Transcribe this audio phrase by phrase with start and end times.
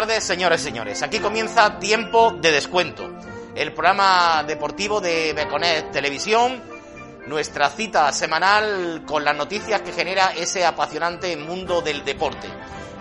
[0.00, 1.02] tardes, señores y señores.
[1.04, 3.08] Aquí comienza Tiempo de Descuento,
[3.54, 6.60] el programa deportivo de Beconet Televisión,
[7.28, 12.48] nuestra cita semanal con las noticias que genera ese apasionante mundo del deporte.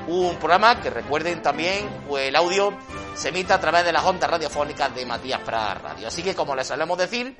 [0.05, 2.77] Un programa que recuerden también, pues el audio
[3.15, 6.09] se emite a través de las ondas radiofónicas de Matías Pras Radio.
[6.09, 7.35] Así que, como les solemos decir,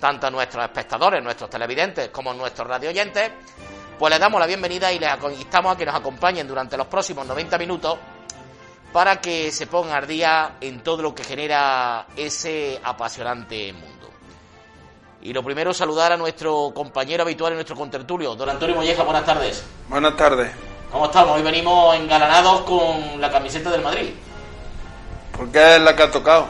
[0.00, 3.30] tanto a nuestros espectadores, nuestros televidentes, como a nuestros radioyentes,
[4.00, 7.24] pues les damos la bienvenida y les instamos a que nos acompañen durante los próximos
[7.24, 7.98] 90 minutos
[8.92, 14.10] para que se pongan al día en todo lo que genera ese apasionante mundo.
[15.22, 19.24] Y lo primero, saludar a nuestro compañero habitual en nuestro contertulio, don Antonio Molleja, buenas
[19.24, 19.64] tardes.
[19.88, 20.52] Buenas tardes.
[20.90, 21.36] ¿Cómo estamos?
[21.36, 24.10] Hoy venimos engalanados con la camiseta del Madrid.
[25.36, 26.46] ¿Por qué es la que ha tocado?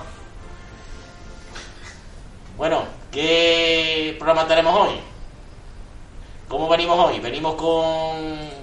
[2.56, 5.00] Bueno, ¿qué programa tenemos hoy?
[6.48, 7.18] ¿Cómo venimos hoy?
[7.18, 8.55] ¿Venimos con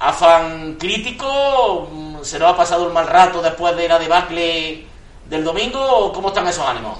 [0.00, 1.88] afán crítico?
[2.22, 4.84] ¿Se nos ha pasado un mal rato después de la debacle
[5.28, 5.80] del domingo?
[5.80, 6.98] ¿O cómo están esos ánimos?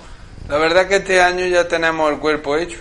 [0.49, 2.79] La verdad que este año ya tenemos el cuerpo hecho.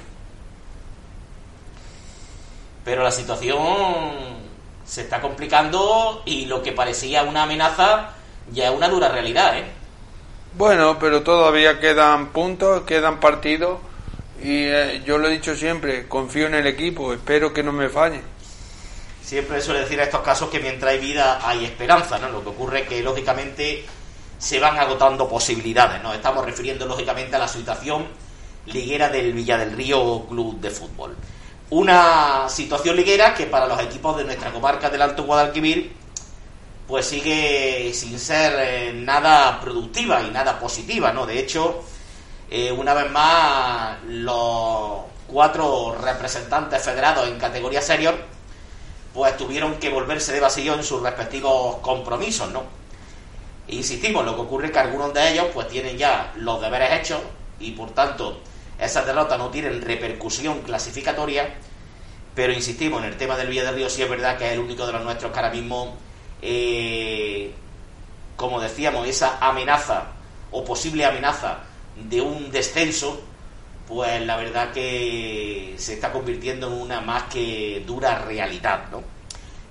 [2.83, 4.39] Pero la situación
[4.85, 8.11] se está complicando y lo que parecía una amenaza
[8.51, 9.65] ya es una dura realidad, ¿eh?
[10.53, 13.79] Bueno, pero todavía quedan puntos, quedan partidos
[14.41, 17.89] y eh, yo lo he dicho siempre, confío en el equipo, espero que no me
[17.89, 18.21] falle.
[19.23, 22.29] Siempre suele decir a estos casos que mientras hay vida hay esperanza, ¿no?
[22.29, 23.85] Lo que ocurre es que lógicamente
[24.37, 26.13] se van agotando posibilidades, ¿no?
[26.13, 28.07] Estamos refiriendo lógicamente a la situación
[28.65, 31.15] liguera del Villa del Río Club de Fútbol.
[31.71, 35.99] Una situación liguera que para los equipos de nuestra comarca del Alto Guadalquivir
[36.89, 41.27] pues sigue sin ser eh, nada productiva y nada positiva, ¿no?
[41.27, 41.83] De hecho,
[42.49, 48.15] eh, una vez más, los cuatro representantes federados en categoría senior,
[49.13, 52.63] pues tuvieron que volverse de vacío en sus respectivos compromisos, ¿no?
[53.67, 57.21] Insistimos, lo que ocurre es que algunos de ellos pues tienen ya los deberes hechos
[57.59, 58.39] y por tanto
[58.79, 61.53] esas derrotas no tienen repercusión clasificatoria,
[62.33, 64.59] pero insistimos en el tema del Villa del Río, sí es verdad que es el
[64.59, 65.97] único de los nuestros que ahora mismo,
[66.41, 67.53] eh,
[68.37, 70.05] como decíamos, esa amenaza
[70.51, 71.59] o posible amenaza
[71.95, 73.21] de un descenso,
[73.89, 79.01] pues la verdad que se está convirtiendo en una más que dura realidad, ¿no?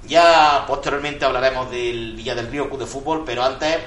[0.09, 3.79] Ya posteriormente hablaremos del Villa del Río Club de Fútbol, pero antes,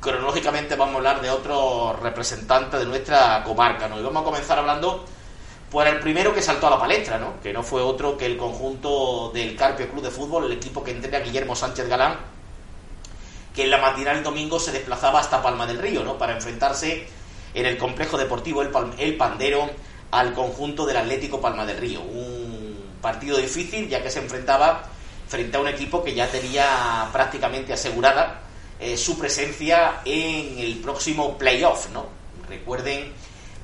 [0.00, 4.00] cronológicamente, vamos a hablar de otros representantes de nuestra comarca, ¿no?
[4.00, 5.04] Y vamos a comenzar hablando
[5.70, 7.38] por el primero que saltó a la palestra, ¿no?
[7.42, 10.92] Que no fue otro que el conjunto del Carpio Club de Fútbol, el equipo que
[10.92, 12.16] entrena Guillermo Sánchez Galán,
[13.54, 16.16] que en la matinal domingo se desplazaba hasta Palma del Río, ¿no?
[16.16, 17.19] Para enfrentarse
[17.54, 19.70] en el complejo deportivo El, el Pandero
[20.10, 22.00] al conjunto del Atlético Palma del Río.
[22.00, 24.82] Un partido difícil ya que se enfrentaba
[25.28, 28.42] frente a un equipo que ya tenía prácticamente asegurada
[28.80, 32.06] eh, su presencia en el próximo playoff, ¿no?
[32.48, 33.12] Recuerden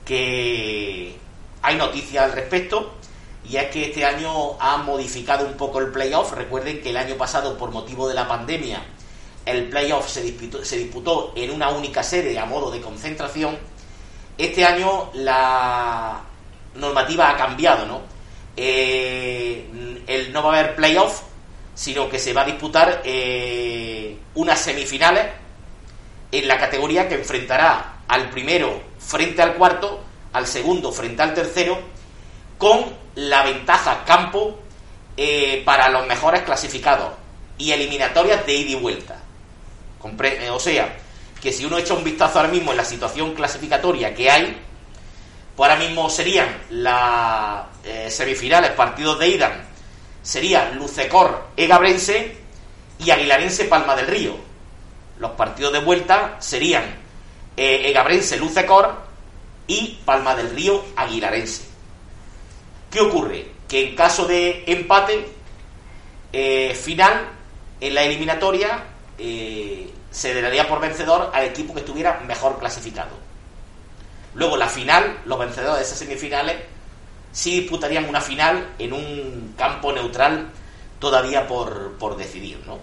[0.04, 1.16] que
[1.62, 2.94] hay noticias al respecto
[3.48, 6.32] y es que este año ha modificado un poco el playoff.
[6.32, 8.82] Recuerden que el año pasado, por motivo de la pandemia,
[9.44, 13.58] el playoff se disputó, se disputó en una única sede a modo de concentración
[14.38, 16.20] este año la
[16.74, 18.02] normativa ha cambiado, ¿no?
[18.56, 21.22] Eh, el, no va a haber playoff,
[21.74, 25.26] sino que se va a disputar eh, unas semifinales
[26.32, 30.02] en la categoría que enfrentará al primero frente al cuarto,
[30.32, 31.78] al segundo frente al tercero,
[32.58, 34.58] con la ventaja campo
[35.16, 37.12] eh, para los mejores clasificados
[37.58, 39.18] y eliminatorias de ida y vuelta.
[40.52, 40.96] o sea,
[41.40, 44.56] que si uno echa un vistazo ahora mismo en la situación clasificatoria que hay,
[45.54, 49.64] pues ahora mismo serían las eh, semifinales, partidos de ida,
[50.22, 52.36] sería Lucecor, Egabrense
[52.98, 54.36] y Aguilarense, Palma del Río.
[55.18, 56.84] Los partidos de vuelta serían
[57.56, 59.02] eh, Egabrense, Lucecor
[59.66, 61.62] y Palma del Río, Aguilarense.
[62.90, 63.46] ¿Qué ocurre?
[63.68, 65.28] Que en caso de empate
[66.32, 67.30] eh, final,
[67.80, 68.84] en la eliminatoria,
[70.16, 73.10] se daría por vencedor al equipo que estuviera mejor clasificado.
[74.32, 76.56] Luego la final, los vencedores de esas semifinales,
[77.32, 80.48] sí disputarían una final en un campo neutral
[80.98, 82.78] todavía por, decidir, ¿no?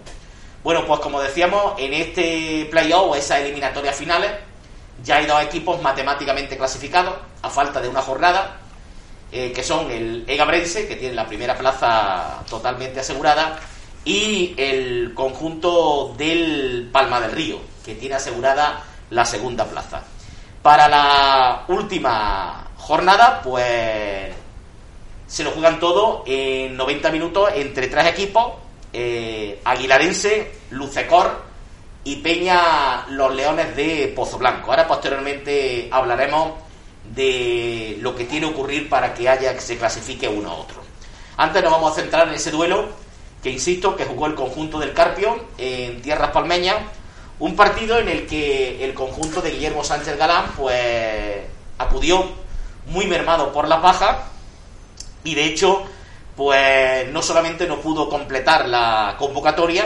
[0.62, 4.30] Bueno, pues como decíamos, en este playoff, esas eliminatorias finales,
[5.02, 8.58] ya hay dos equipos matemáticamente clasificados, a falta de una jornada,
[9.32, 13.58] eh, que son el Egabrense, que tiene la primera plaza totalmente asegurada,
[14.04, 20.02] y el conjunto del Palma del Río, que tiene asegurada la segunda plaza.
[20.62, 24.34] Para la última jornada, pues
[25.26, 28.54] se lo juegan todo en 90 minutos entre tres equipos,
[28.92, 31.42] eh, Aguilarense, Lucecor
[32.04, 34.70] y Peña Los Leones de Pozo Blanco.
[34.70, 36.52] Ahora posteriormente hablaremos
[37.14, 40.82] de lo que tiene que ocurrir para que haya que se clasifique uno a otro.
[41.36, 43.03] Antes nos vamos a centrar en ese duelo
[43.44, 46.76] que insisto que jugó el conjunto del Carpio en tierras palmeñas,
[47.38, 51.42] un partido en el que el conjunto de Guillermo Sánchez Galán pues
[51.76, 52.24] acudió
[52.86, 54.30] muy mermado por la paja
[55.24, 55.82] y de hecho
[56.34, 59.84] pues no solamente no pudo completar la convocatoria,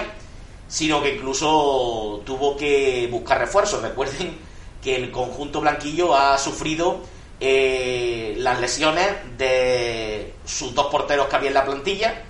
[0.68, 3.82] sino que incluso tuvo que buscar refuerzos.
[3.82, 4.38] Recuerden
[4.80, 7.00] que el conjunto blanquillo ha sufrido
[7.40, 12.22] eh, las lesiones de sus dos porteros que había en la plantilla.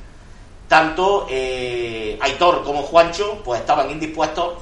[0.69, 4.59] Tanto eh, Aitor como Juancho pues estaban indispuestos.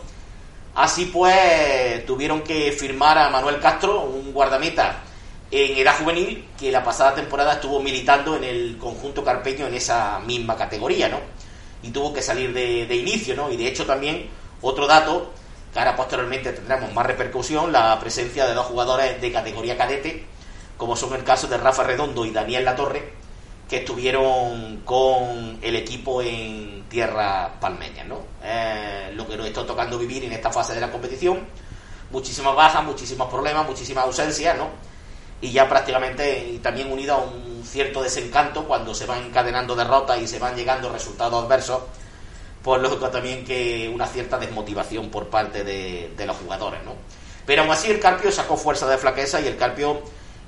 [0.74, 5.02] Así pues tuvieron que firmar a Manuel Castro, un guardameta
[5.50, 10.18] en edad juvenil, que la pasada temporada estuvo militando en el conjunto carpeño en esa
[10.20, 11.18] misma categoría, ¿no?
[11.82, 13.50] Y tuvo que salir de, de inicio, ¿no?
[13.50, 14.28] Y de hecho también
[14.60, 15.32] otro dato
[15.72, 20.24] que ahora posteriormente tendremos más repercusión, la presencia de dos jugadores de categoría cadete,
[20.76, 23.12] como son el caso de Rafa Redondo y Daniel Latorre,
[23.68, 28.20] que estuvieron con el equipo en tierra palmeña, ¿no?
[28.42, 31.40] Eh, lo que nos está tocando vivir en esta fase de la competición,
[32.10, 34.68] muchísimas bajas, muchísimos problemas, muchísimas ausencias, ¿no?
[35.40, 40.28] Y ya prácticamente, también unido a un cierto desencanto cuando se van encadenando derrotas y
[40.28, 41.82] se van llegando resultados adversos,
[42.62, 46.94] pues lógico también que una cierta desmotivación por parte de, los jugadores, ¿no?
[47.44, 50.00] Pero aún así el Carpio sacó fuerza de flaqueza y el Carpio,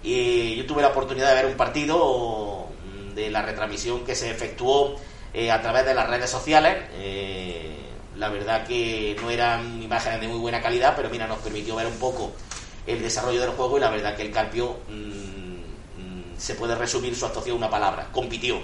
[0.03, 2.68] y yo tuve la oportunidad de ver un partido
[3.15, 4.97] de la retransmisión que se efectuó
[5.35, 6.77] eh, a través de las redes sociales.
[6.93, 7.77] Eh,
[8.17, 11.87] la verdad que no eran imágenes de muy buena calidad, pero mira, nos permitió ver
[11.87, 12.33] un poco
[12.87, 17.15] el desarrollo del juego y la verdad que el Carpio mm, mm, se puede resumir
[17.15, 18.59] su actuación en una palabra, compitió.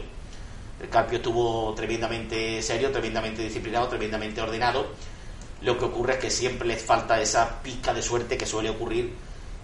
[0.81, 4.89] El Carpio estuvo tremendamente serio, tremendamente disciplinado, tremendamente ordenado.
[5.61, 9.15] Lo que ocurre es que siempre les falta esa pizca de suerte que suele ocurrir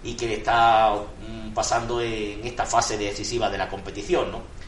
[0.05, 4.60] y que le está mm, pasando en esta fase decisiva de la competición, ¿no?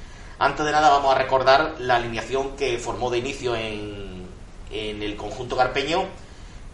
[0.42, 4.26] Antes de nada vamos a recordar la alineación que formó de inicio en,
[4.72, 6.06] el conjunto carpeño,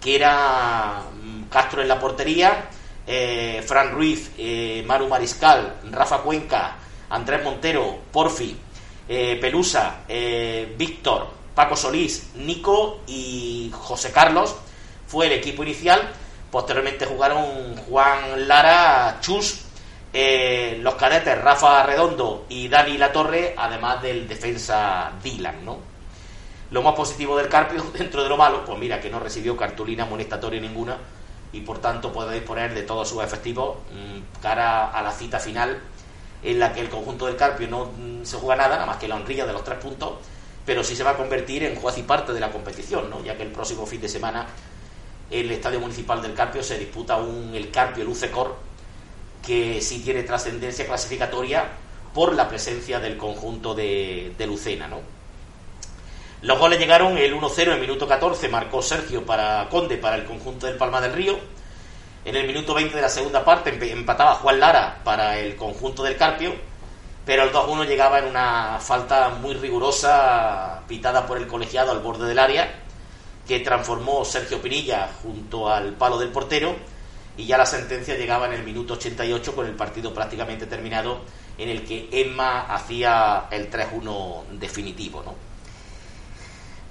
[0.01, 2.71] que era mm, Castro en la portería,
[3.07, 6.77] eh, Fran Ruiz, eh, Maru Mariscal, Rafa Cuenca,
[7.11, 8.57] Andrés Montero, Porfi,
[9.07, 10.01] eh, Pelusa,
[10.79, 14.57] Víctor, Paco Solís, Nico y José Carlos.
[15.07, 16.11] Fue el equipo inicial.
[16.51, 19.67] Posteriormente jugaron Juan Lara, Chus,
[20.13, 25.79] eh, los cadetes Rafa Redondo y Dani Latorre, además del defensa Dylan, ¿no?
[26.71, 30.05] Lo más positivo del Carpio, dentro de lo malo, pues mira, que no recibió cartulina
[30.05, 30.97] amonestatoria ninguna
[31.53, 35.79] y por tanto puede disponer de todos sus efectivos mm, cara a la cita final
[36.43, 39.09] en la que el conjunto del Carpio no mm, se juega nada, nada más que
[39.09, 40.15] la honrilla de los tres puntos,
[40.65, 43.23] pero sí se va a convertir en juez y parte de la competición, ¿no?
[43.25, 44.47] ya que el próximo fin de semana
[45.31, 48.68] el Estadio Municipal del Carpio se disputa un, el Carpio Lucecor
[49.49, 51.65] que sí tiene trascendencia clasificatoria
[52.13, 54.87] por la presencia del conjunto de, Lucena.
[54.87, 55.01] ¿no?
[56.43, 60.27] Los goles llegaron el 1-0 en el minuto 14, marcó Sergio para Conde para el
[60.27, 61.39] conjunto del Palma del Río.
[62.27, 66.19] En el minuto 20 de la segunda parte empataba Juan Lara para el conjunto del
[66.19, 66.53] Carpio,
[67.25, 72.29] pero el 2-1 llegaba en una falta muy rigurosa pitada por el colegiado al borde
[72.29, 72.71] del área,
[73.47, 76.98] que transformó Sergio Pinilla junto al palo del portero
[77.39, 81.21] y ya la sentencia llegaba en el minuto 88 con el partido prácticamente terminado
[81.57, 85.23] en el que Emma hacía el 3-1 definitivo.
[85.25, 85.35] ¿no?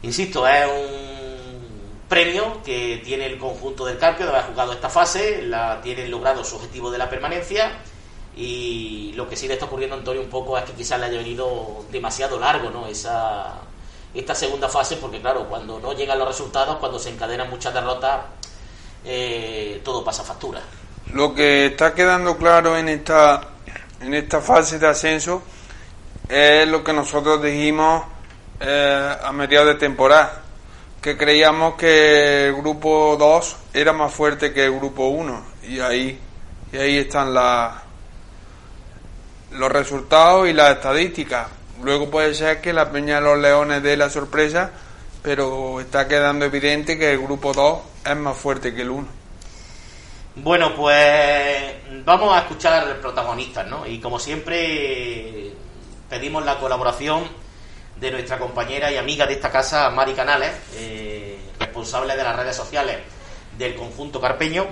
[0.03, 5.41] Insisto, es un premio que tiene el conjunto del Carpio de haber jugado esta fase,
[5.41, 7.73] la tienen logrado su objetivo de la permanencia
[8.37, 11.07] y lo que sí le está ocurriendo a Antonio un poco es que quizás le
[11.07, 12.87] haya venido demasiado largo ¿no?
[12.87, 13.55] esa,
[14.13, 18.21] esta segunda fase porque claro, cuando no llegan los resultados, cuando se encadenan muchas derrotas,
[19.05, 20.61] eh, todo pasa factura.
[21.13, 23.41] Lo que está quedando claro en esta,
[24.01, 25.41] en esta fase de ascenso
[26.27, 28.03] es lo que nosotros dijimos
[28.59, 30.41] eh, a mediados de temporada,
[31.01, 36.19] que creíamos que el grupo 2 era más fuerte que el grupo 1 y ahí,
[36.73, 37.83] y ahí están la,
[39.51, 41.47] los resultados y las estadísticas.
[41.83, 44.71] Luego puede ser que la Peña de los Leones dé la sorpresa,
[45.21, 47.79] pero está quedando evidente que el grupo 2
[48.11, 49.07] es más fuerte que el 1.
[50.35, 51.73] Bueno, pues
[52.05, 53.87] vamos a escuchar protagonistas, ¿no?
[53.87, 55.51] Y como siempre
[56.09, 57.23] pedimos la colaboración
[57.99, 62.55] de nuestra compañera y amiga de esta casa, Mari Canales, eh, responsable de las redes
[62.55, 62.97] sociales
[63.57, 64.67] del conjunto carpeño,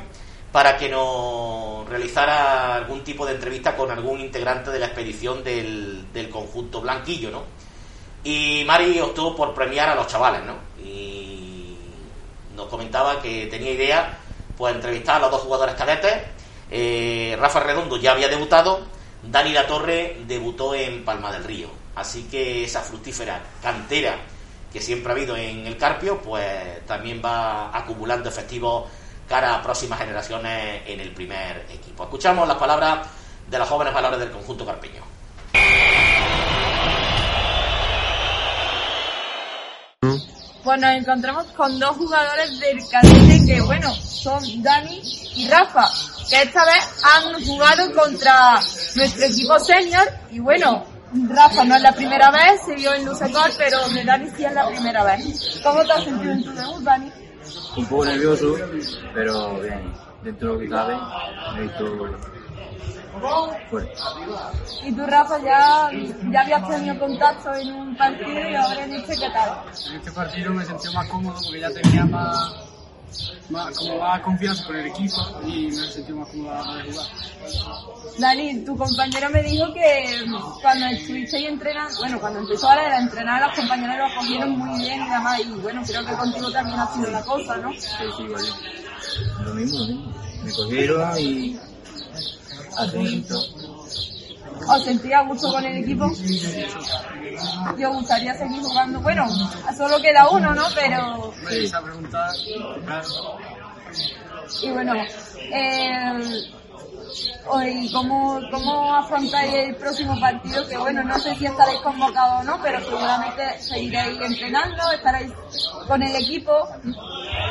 [0.52, 6.14] para que nos realizara algún tipo de entrevista con algún integrante de la expedición del,
[6.14, 7.44] del conjunto blanquillo, ¿no?
[8.24, 10.54] Y Mari optó por premiar a los chavales, ¿no?
[10.84, 11.45] Y
[12.56, 14.18] nos comentaba que tenía idea
[14.58, 16.22] pues entrevistar a los dos jugadores cadetes.
[16.72, 18.86] Eh, Rafa Redondo ya había debutado,
[19.24, 21.70] Dani La Torre debutó en Palma del Río.
[21.96, 24.18] Así que esa fructífera cantera
[24.72, 28.90] que siempre ha habido en el Carpio, pues también va acumulando efectivos
[29.28, 32.04] cara a próximas generaciones en el primer equipo.
[32.04, 33.08] Escuchamos las palabras
[33.50, 35.15] de los jóvenes valores del conjunto carpeño.
[40.66, 45.00] Pues nos encontramos con dos jugadores del cadete que, bueno, son Dani
[45.36, 45.88] y Rafa,
[46.28, 48.60] que esta vez han jugado contra
[48.96, 50.84] nuestro equipo senior y bueno,
[51.30, 54.54] Rafa no es la primera vez, se vio en Lucecor, pero de Dani sí es
[54.54, 55.62] la primera vez.
[55.62, 57.12] ¿Cómo te has sentido en tu debut, Dani?
[57.78, 58.56] Un poco nervioso,
[59.14, 59.94] pero bien,
[60.24, 60.98] dentro de lo que cabe,
[61.58, 61.86] he visto
[63.70, 63.94] fuerte.
[64.84, 65.90] Y tú, Rafa, ya,
[66.32, 69.64] ya habías tenido contacto en un partido y ahora en este, ¿qué tal?
[69.90, 72.54] En este partido me sentí más cómodo porque ya tenía más,
[73.50, 77.08] más, como más confianza con el equipo y me sentí más cómodo a de jugar.
[78.20, 80.26] Dani, tu compañero me dijo que
[80.62, 84.80] cuando estuviste ahí entrenando, bueno, cuando empezó a la entrenar, los compañeros lo cogieron muy
[84.80, 87.72] bien y demás, y bueno, creo que contigo también ha sido la cosa, ¿no?
[87.74, 88.50] Sí, sí, vale.
[89.44, 90.14] Lo mismo, lo mismo.
[90.44, 91.60] Me cogieron y
[94.68, 96.12] ¿Os sentía gusto con el equipo?
[97.78, 99.28] Yo gustaría seguir jugando, bueno,
[99.78, 100.64] solo queda uno, ¿no?
[100.74, 102.32] Pero, Me hice a preguntar,
[102.86, 103.08] claro,
[104.62, 104.94] y bueno,
[105.40, 106.44] eh,
[107.66, 110.68] ¿y cómo, cómo afrontáis el próximo partido?
[110.68, 115.32] Que bueno, no sé si estaréis convocados o no, pero seguramente seguiréis entrenando, estaréis
[115.88, 116.52] con el equipo.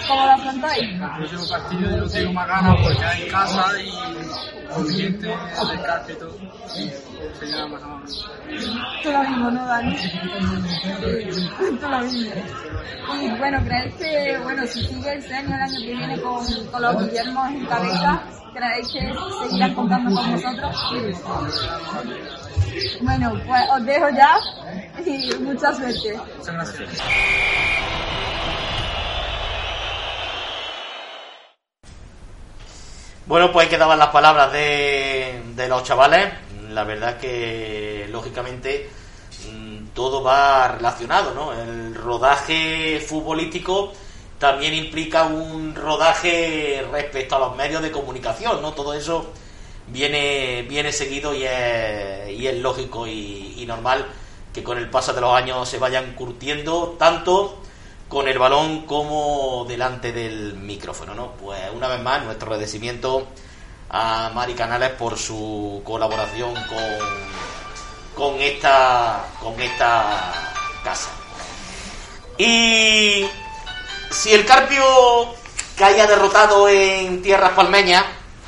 [0.08, 0.82] ¿Cómo lo afrontáis?
[0.82, 6.12] el próximo partido yo tengo más ganas porque hay en casa y ambiente, del carpe
[6.12, 6.38] y todo.
[7.38, 7.82] Sería más.
[9.02, 9.96] Tú lo mismo, ¿no, Dani?
[11.80, 12.32] Tú lo mismo.
[13.20, 16.82] Y bueno, ¿creéis que, bueno, si sigue el año el año que viene con, con
[16.82, 18.22] los Guillermos en cabeza,
[18.54, 20.76] ¿creéis que seguirán contando con nosotros?
[23.02, 24.36] Bueno, pues os dejo ya
[25.04, 26.18] y mucha suerte.
[26.38, 27.02] Muchas gracias.
[33.26, 36.28] Bueno, pues ahí quedaban las palabras de, de los chavales.
[36.74, 38.90] La verdad que, lógicamente,
[39.52, 41.52] mm, todo va relacionado, ¿no?
[41.52, 43.92] El rodaje futbolístico
[44.38, 48.72] también implica un rodaje respecto a los medios de comunicación, ¿no?
[48.72, 49.32] Todo eso
[49.86, 54.06] viene, viene seguido y es, y es lógico y, normal
[54.52, 57.58] que con el paso de los años se vayan curtiendo tanto
[58.08, 61.32] con el balón como delante del micrófono, ¿no?
[61.32, 63.26] Pues una vez más nuestro agradecimiento
[63.96, 66.98] a Mari Canales por su colaboración con,
[68.16, 70.32] con esta con esta
[70.82, 71.10] casa.
[72.36, 73.24] Y
[74.10, 74.82] si el Carpio
[75.78, 78.04] caía derrotado en tierras palmeñas,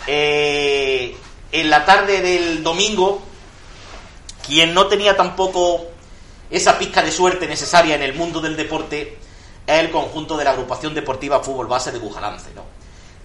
[0.09, 1.17] eh,
[1.53, 3.23] en la tarde del domingo,
[4.45, 5.87] quien no tenía tampoco
[6.51, 9.19] esa pizca de suerte necesaria en el mundo del deporte
[9.65, 12.76] es el conjunto de la agrupación deportiva Fútbol Base de Bujalance, ¿no?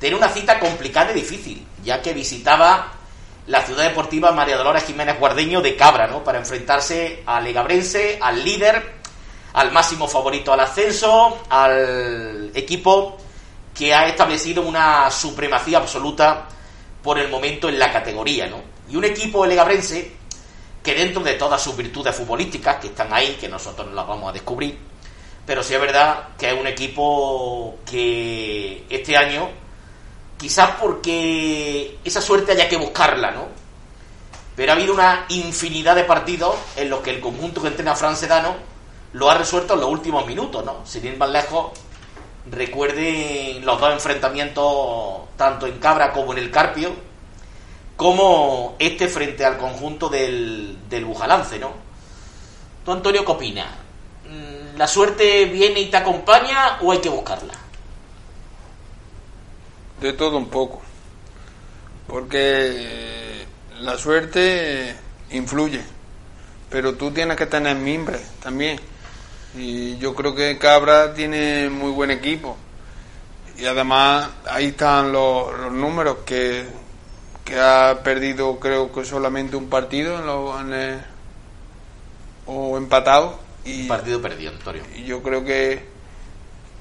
[0.01, 2.91] Tenía una cita complicada y difícil, ya que visitaba
[3.46, 6.24] la ciudad deportiva María Dolores Jiménez Guardeño de Cabra, ¿no?
[6.24, 8.96] Para enfrentarse al Legabrense, al líder,
[9.53, 13.17] al máximo favorito al ascenso, al equipo
[13.75, 16.48] que ha establecido una supremacía absoluta
[17.03, 18.58] por el momento en la categoría, ¿no?
[18.89, 20.13] Y un equipo legabrense
[20.84, 24.29] que dentro de todas sus virtudes futbolísticas, que están ahí, que nosotros no las vamos
[24.29, 24.79] a descubrir,
[25.46, 29.50] pero sí es verdad que es un equipo que este año,
[30.41, 33.45] quizás porque esa suerte haya que buscarla, ¿no?
[34.55, 38.17] Pero ha habido una infinidad de partidos en los que el conjunto que entrena Fran
[38.17, 38.55] Sedano
[39.13, 40.83] lo ha resuelto en los últimos minutos, ¿no?
[40.83, 41.74] Sin ir más lejos,
[42.50, 46.91] recuerden los dos enfrentamientos, tanto en Cabra como en el Carpio,
[47.95, 51.71] como este frente al conjunto del, del Bujalance, ¿no?
[52.83, 53.67] ¿Tú, Antonio, qué opinas?
[54.75, 57.53] ¿La suerte viene y te acompaña o hay que buscarla?
[60.01, 60.81] De todo un poco.
[62.08, 63.46] Porque eh,
[63.79, 64.96] la suerte
[65.31, 65.81] influye.
[66.70, 68.79] Pero tú tienes que tener mimbre también.
[69.55, 72.58] Y yo creo que Cabra tiene muy buen equipo.
[73.58, 76.65] Y además ahí están los, los números que,
[77.43, 81.01] que ha perdido creo que solamente un partido en lo- en el-
[82.48, 83.39] o empatado.
[83.65, 84.81] Y, Un partido perdido, Antonio.
[84.96, 85.86] y yo creo que,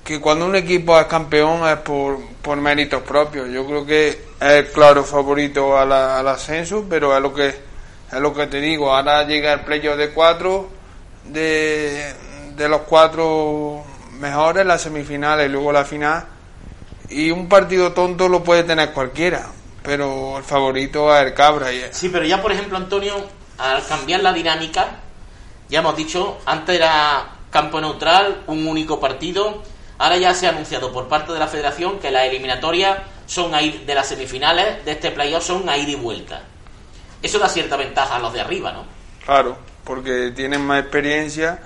[0.05, 3.49] que cuando un equipo es campeón es por, por méritos propios.
[3.51, 8.21] Yo creo que es claro favorito a la- al ascenso, pero es lo que es
[8.21, 8.95] lo que te digo.
[8.95, 10.69] Ahora llega el playoff de cuatro,
[11.25, 12.13] de,
[12.57, 13.85] de los cuatro
[14.19, 16.25] mejores, las semifinales y luego la final.
[17.09, 19.47] y un partido tonto lo puede tener cualquiera,
[19.83, 21.73] pero el favorito es el Cabra.
[21.73, 21.83] Y...
[21.93, 23.15] Sí, pero ya por ejemplo, Antonio,
[23.59, 24.87] al cambiar la dinámica,
[25.69, 29.63] ya hemos dicho, antes era campo neutral, un único partido,
[30.01, 33.95] ahora ya se ha anunciado por parte de la federación que las eliminatorias son de
[33.95, 36.41] las semifinales de este playoff son a ir y vuelta.
[37.23, 38.85] Eso da cierta ventaja a los de arriba, ¿no?
[39.27, 41.61] Claro, porque tienen más experiencia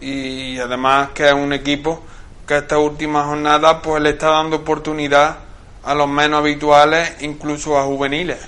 [0.00, 2.02] y además que es un equipo
[2.46, 5.40] que esta última jornada pues le está dando oportunidad
[5.84, 8.38] a los menos habituales, incluso a juveniles.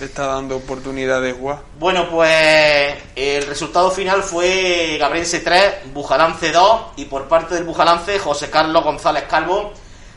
[0.00, 1.60] Está dando oportunidad de jugar.
[1.78, 8.18] Bueno, pues el resultado final fue Gabrense 3, Bujalance 2 y por parte del Bujalance
[8.18, 9.72] José Carlos González Calvo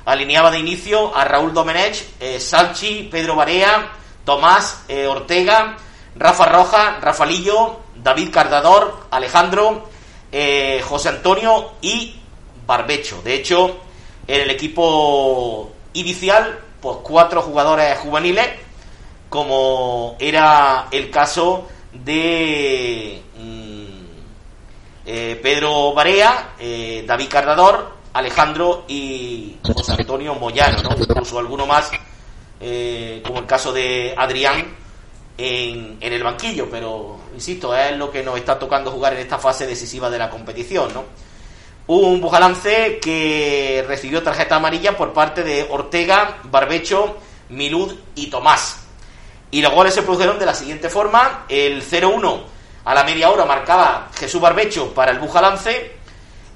[0.06, 3.92] alineaba de inicio a Raúl Domenech, eh, Salchi, Pedro Barea,
[4.26, 5.78] Tomás eh, Ortega,
[6.16, 9.90] Rafa Roja, Rafalillo, David Cardador, Alejandro,
[10.32, 12.20] eh, José Antonio y
[12.66, 13.22] Barbecho.
[13.22, 13.78] De hecho,
[14.28, 18.48] en el equipo inicial, pues cuatro jugadores juveniles,
[19.34, 24.06] como era el caso de mm,
[25.08, 30.96] eh, Pedro Barea, eh, David Cardador, Alejandro y José Antonio Moyano, ¿no?
[30.96, 31.90] incluso alguno más,
[32.62, 34.68] eh, como el caso de Adrián
[35.36, 39.66] en, el banquillo, pero insisto, es lo que nos está tocando jugar en esta fase
[39.66, 41.06] decisiva de la competición, ¿no?
[41.88, 47.18] un Bujalance que recibió tarjeta amarilla por parte de Ortega, Barbecho,
[47.50, 48.83] Milud y Tomás.
[49.54, 51.46] Y los goles se produjeron de la siguiente forma.
[51.48, 52.42] El 0-1
[52.86, 55.92] a la media hora marcaba Jesús Barbecho para el Bujalance.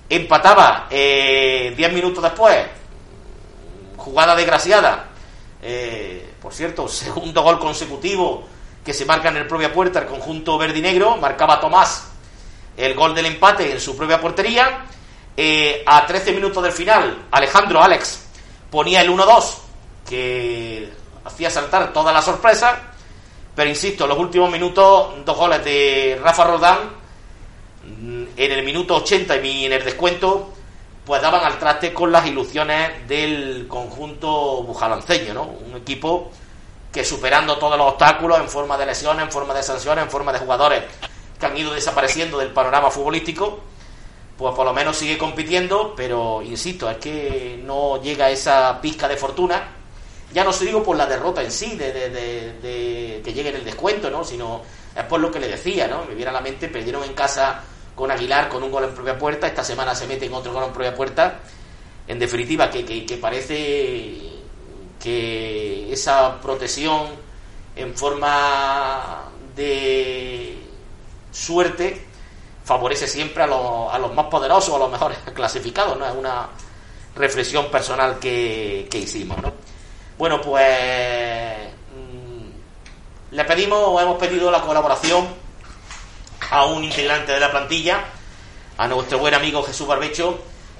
[0.10, 2.58] Empataba 10 eh, minutos después.
[3.98, 5.10] Jugada desgraciada.
[5.62, 8.48] Eh, por cierto, segundo gol consecutivo
[8.84, 11.18] que se marca en el propia puerta el conjunto verde y negro.
[11.18, 12.08] Marcaba Tomás
[12.76, 14.86] el gol del empate en su propia portería.
[15.38, 18.26] Eh, a 13 minutos del final, Alejandro Alex
[18.72, 19.58] ponía el 1-2,
[20.10, 20.97] que
[21.28, 22.82] hacía saltar toda la sorpresa.
[23.56, 26.78] Pero insisto, los últimos minutos, dos goles de Rafa Rodán,
[27.84, 30.54] mm, en el minuto 80 y en el descuento,
[31.06, 35.44] pues daban al traste con las ilusiones del conjunto bujalanceño, ¿no?
[35.44, 36.32] Un equipo
[36.92, 40.34] que superando todos los obstáculos en forma de lesiones, en forma de sanciones, en forma
[40.34, 40.84] de jugadores
[41.40, 43.60] que han ido desapareciendo del panorama futbolístico,
[44.38, 49.18] pues por lo menos sigue compitiendo, pero insisto, es que no llega esa pizca de
[49.18, 49.77] fortuna.
[50.34, 54.10] Ya no se digo por la derrota en sí, de, que llegue en el descuento,
[54.10, 54.24] ¿no?
[54.24, 54.62] Sino
[54.96, 56.06] es por lo que le decía, ¿no?
[56.06, 57.64] Me viene a la mente, perdieron en casa
[57.96, 60.72] con Aguilar con un gol en propia puerta, esta semana se meten otro gol en
[60.72, 61.40] propia puerta.
[62.08, 64.38] En definitiva, que, que, que parece
[65.00, 67.08] que esa protección
[67.76, 70.58] en forma de
[71.32, 72.06] suerte
[72.68, 76.06] favorece siempre a, los más poderosos, a los mejores clasificados, ¿no?
[76.06, 76.48] Es una
[77.16, 79.54] reflexión personal que, hicimos, ¿no?
[80.18, 80.66] Bueno, pues
[81.96, 85.28] mm, le pedimos o hemos pedido la colaboración
[86.50, 88.04] a un integrante de la plantilla,
[88.78, 90.40] a nuestro buen amigo Jesús Barbecho,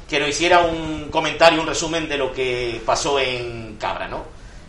[0.10, 4.24] que nos hiciera un comentario, un resumen de lo que pasó en Cabra, ¿no?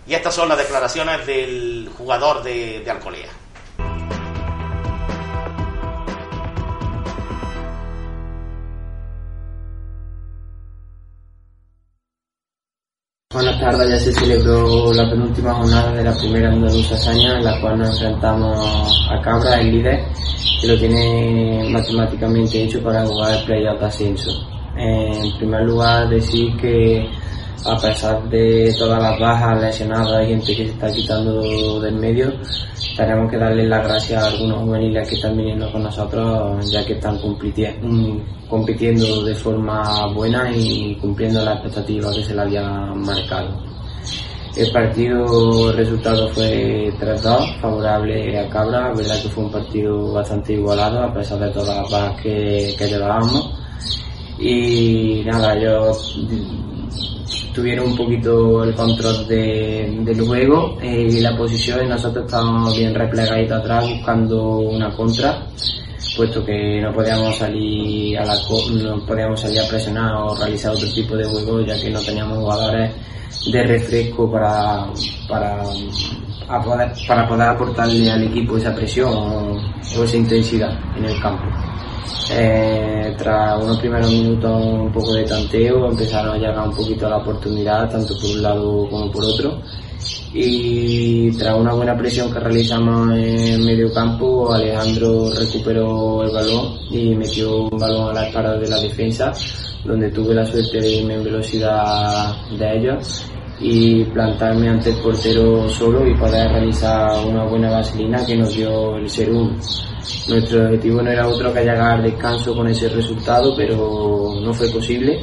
[0.06, 3.30] Y estas son las declaraciones del jugador de, de Alcolea.
[13.58, 17.60] Buenas tardes, ya se celebró la penúltima jornada de la primera andaluza hazaña en la
[17.60, 20.00] cual nos enfrentamos a Cabra, el líder,
[20.60, 24.30] que lo tiene matemáticamente hecho para jugar el playoff ascenso.
[24.76, 27.10] En primer lugar, decir que
[27.66, 32.32] a pesar de todas las bajas, lesionadas y gente que se está quitando del medio,
[32.98, 36.94] tenemos que darle las gracias a algunos juveniles que están viniendo con nosotros, ya que
[36.94, 37.16] están
[38.48, 43.62] compitiendo de forma buena y cumpliendo las expectativas que se le habían marcado.
[44.56, 50.54] El partido, el resultado fue 3-2, favorable a Cabra, verdad que fue un partido bastante
[50.54, 53.54] igualado a pesar de todas las bajas que, que llevábamos.
[54.40, 55.92] Y nada, yo
[57.52, 62.76] tuvieron un poquito el control de, del juego eh, y la posición y nosotros estábamos
[62.76, 65.46] bien replegaditos atrás buscando una contra
[66.16, 70.88] puesto que no podíamos salir a la no podíamos salir a presionar o realizar otro
[70.92, 72.92] tipo de juego ya que no teníamos jugadores
[73.52, 74.86] de refresco para
[75.28, 75.62] para
[76.62, 81.44] poder, para poder aportarle al equipo esa presión o esa intensidad en el campo.
[82.30, 87.10] Eh, tras unos primeros minutos un poco de tanteo empezaron a llegar un poquito a
[87.10, 89.62] la oportunidad tanto por un lado como por otro.
[90.32, 97.14] Y tras una buena presión que realizamos en medio campo Alejandro recuperó el balón y
[97.14, 99.32] metió un balón a la espalda de la defensa
[99.84, 103.24] donde tuve la suerte de irme en velocidad de ellos
[103.60, 108.96] y plantarme ante el portero solo y poder realizar una buena vaselina que nos dio
[108.96, 109.56] el ser uno.
[110.28, 114.68] Nuestro objetivo no era otro que llegar al descanso con ese resultado, pero no fue
[114.68, 115.18] posible.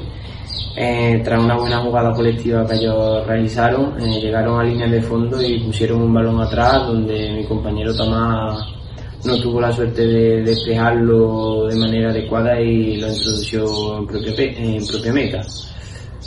[0.77, 5.41] Eh, tras una buena jugada colectiva que ellos realizaron, eh, llegaron a línea de fondo
[5.41, 8.59] y pusieron un balón atrás donde mi compañero Tomás
[9.23, 14.85] no tuvo la suerte de despejarlo de manera adecuada y lo introdujo en propia, en
[14.85, 15.41] propia meta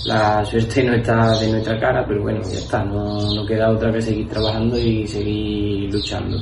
[0.04, 3.92] la suerte no está de nuestra cara, pero bueno, ya está, no, no queda otra
[3.92, 6.38] que seguir trabajando y seguir luchando.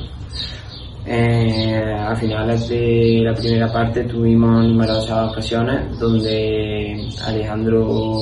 [1.05, 8.19] Eh, a finales de la primera parte tuvimos numerosas ocasiones donde Alejandro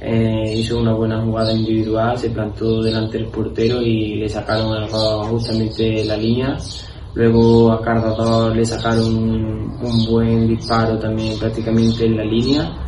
[0.00, 4.86] eh, hizo una buena jugada individual, se plantó delante del portero y le sacaron
[5.28, 6.56] justamente la línea.
[7.14, 12.85] Luego a Cardador le sacaron un buen disparo también prácticamente en la línea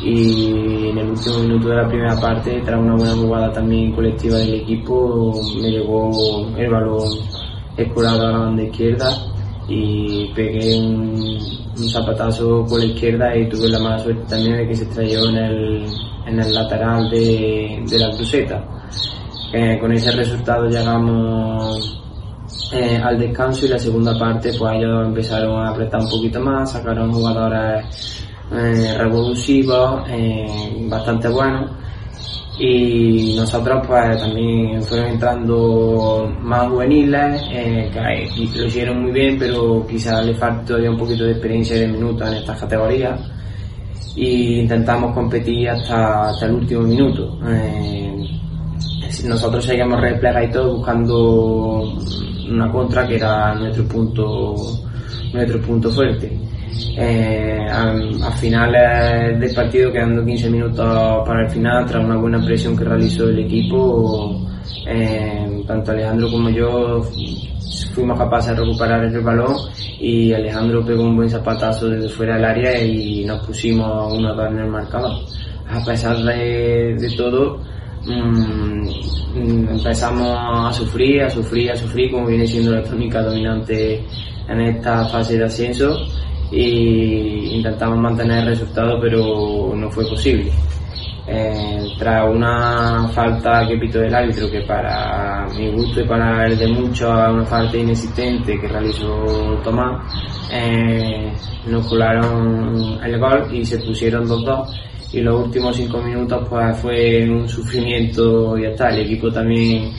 [0.00, 4.36] y en el último minuto de la primera parte, tras una buena jugada también colectiva
[4.36, 6.10] del equipo, me llegó
[6.56, 7.08] el balón
[7.76, 9.10] escorado a la banda izquierda
[9.68, 11.38] y pegué un,
[11.76, 15.36] zapatazo por la izquierda y tuve la mala suerte también de que se estrelló en
[15.36, 15.86] el,
[16.26, 18.64] en el lateral de, de la cruceta.
[19.52, 22.02] Eh, con ese resultado llegamos
[22.72, 26.72] eh, al descanso y la segunda parte pues ellos empezaron a apretar un poquito más,
[26.72, 28.96] sacaron jugadores eh,
[30.08, 31.78] eh, bastante bueno.
[32.58, 39.86] Y nosotros pues también fueron entrando más juveniles, eh, que lo hicieron muy bien, pero
[39.86, 43.20] quizás le falta todavía un poquito de experiencia de minutos en estas categorías.
[44.16, 47.38] Y intentamos competir hasta, hasta el último minuto.
[47.46, 48.26] Eh,
[49.24, 51.82] nosotros seguimos replegados y todo buscando
[52.50, 54.54] una contra que era nuestro punto,
[55.32, 56.47] nuestro punto fuerte
[56.96, 62.76] eh, a, finales del partido, quedando 15 minutos para el final, tras una buena presión
[62.76, 64.46] que realizó el equipo,
[64.86, 67.02] eh, tanto Alejandro como yo
[67.94, 69.56] fuimos capaces de recuperar el balón
[70.00, 74.48] y Alejandro pegó un buen zapatazo desde fuera del área y nos pusimos uno a
[74.48, 75.12] en el marcador.
[75.68, 77.60] A pesar de, todo,
[78.06, 78.88] mm,
[79.72, 84.04] empezamos a sufrir, a sufrir, a sufrir, como viene siendo la tónica dominante
[84.48, 85.96] en esta fase de ascenso
[86.50, 90.50] y intentamos mantener el resultado pero no fue posible.
[91.30, 96.56] Eh, tras una falta que pitó del árbitro que para mi gusto y para el
[96.56, 100.10] de muchos una falta inexistente que realizó Tomás
[100.50, 101.30] eh,
[101.66, 107.28] nos colaron el gol y se pusieron 2-2 y los últimos cinco minutos pues fue
[107.28, 109.90] un sufrimiento y ya está el equipo también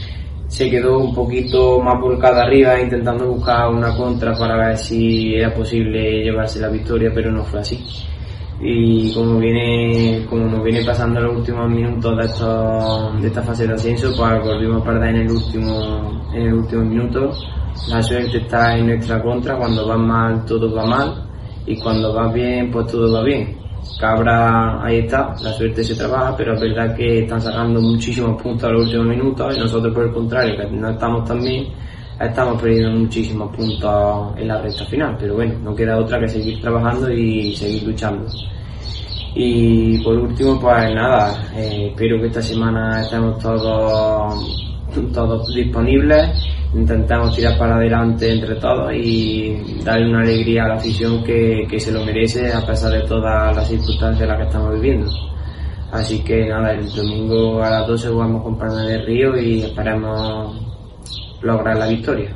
[0.49, 5.53] se quedó un poquito más volcada arriba intentando buscar una contra para ver si era
[5.53, 7.79] posible llevarse la victoria, pero no fue así.
[8.59, 13.73] Y como viene, como nos viene pasando los últimos minutos de, de esta fase de
[13.75, 17.31] ascenso, pues volvimos a perder en el último, en el último minuto.
[17.87, 21.29] La suerte está en nuestra contra, cuando va mal todo va mal
[21.67, 23.55] y cuando va bien pues todo va bien.
[23.99, 28.69] Cabra ahí está, la suerte se trabaja, pero es verdad que están sacando muchísimos puntos
[28.69, 31.67] a los últimos minutos y nosotros por el contrario, que no estamos tan bien,
[32.19, 36.61] estamos perdiendo muchísimos puntos en la recta final, pero bueno, no queda otra que seguir
[36.61, 38.25] trabajando y seguir luchando.
[39.35, 46.31] Y por último, pues nada, eh, espero que esta semana estemos todos, todos disponibles
[46.73, 51.79] intentamos tirar para adelante entre todos y darle una alegría a la afición que, que
[51.79, 55.11] se lo merece a pesar de todas las circunstancias en las que estamos viviendo.
[55.91, 60.55] Así que nada, el domingo a las 12 jugamos con Palma de Río y esperamos
[61.41, 62.35] lograr la victoria.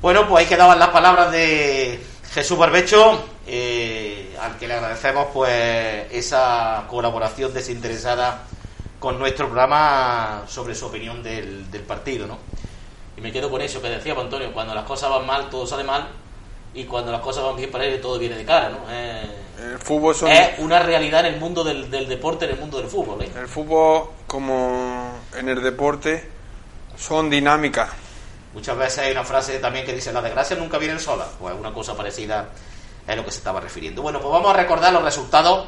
[0.00, 1.98] Bueno, pues ahí quedaban las palabras de
[2.30, 3.24] Jesús Barbecho.
[3.46, 3.83] Eh,
[4.44, 8.42] al que le agradecemos pues esa colaboración desinteresada
[8.98, 12.38] con nuestro programa sobre su opinión del, partido, ¿no?
[13.16, 15.84] Y me quedo con eso que decía Antonio, cuando las cosas van mal, todo sale
[15.84, 16.08] mal,
[16.74, 18.78] y cuando las cosas van bien para él, todo viene de cara, ¿no?
[18.90, 23.22] el fútbol es una realidad en el mundo del, deporte, en el mundo del fútbol.
[23.22, 23.30] ¿eh?
[23.36, 26.28] El fútbol, como en el deporte,
[26.96, 27.90] son dinámicas.
[28.52, 31.72] Muchas veces hay una frase también que dice, la desgracia nunca viene sola, pues una
[31.72, 32.48] cosa parecida
[33.06, 34.02] es lo que se estaba refiriendo.
[34.02, 35.66] Bueno, pues vamos a recordar los resultados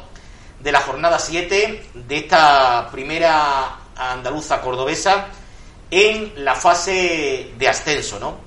[0.61, 5.27] de la jornada 7 de esta primera andaluza cordobesa
[5.91, 8.39] en la fase de ascenso, ¿no?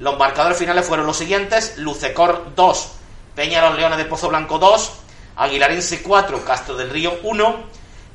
[0.00, 2.88] Los marcadores finales fueron los siguientes: Lucecor 2,
[3.34, 4.92] Peña los Leones de Pozo Blanco 2,
[5.36, 7.56] Aguilarense 4, Castro del Río 1,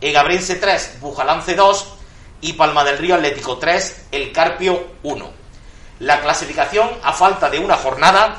[0.01, 1.93] Egabrense 3, Bujalance 2
[2.41, 5.31] y Palma del Río Atlético 3, El Carpio 1.
[5.99, 8.37] La clasificación, a falta de una jornada,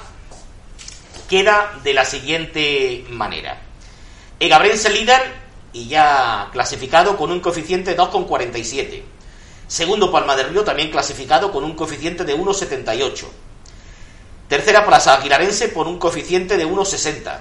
[1.28, 3.60] queda de la siguiente manera.
[4.40, 5.20] Egabrense líder
[5.72, 9.02] y ya clasificado con un coeficiente de 2,47.
[9.66, 13.26] Segundo Palma del Río también clasificado con un coeficiente de 1,78.
[14.48, 17.40] Tercera Plaza Aguilarense por un coeficiente de 1,60.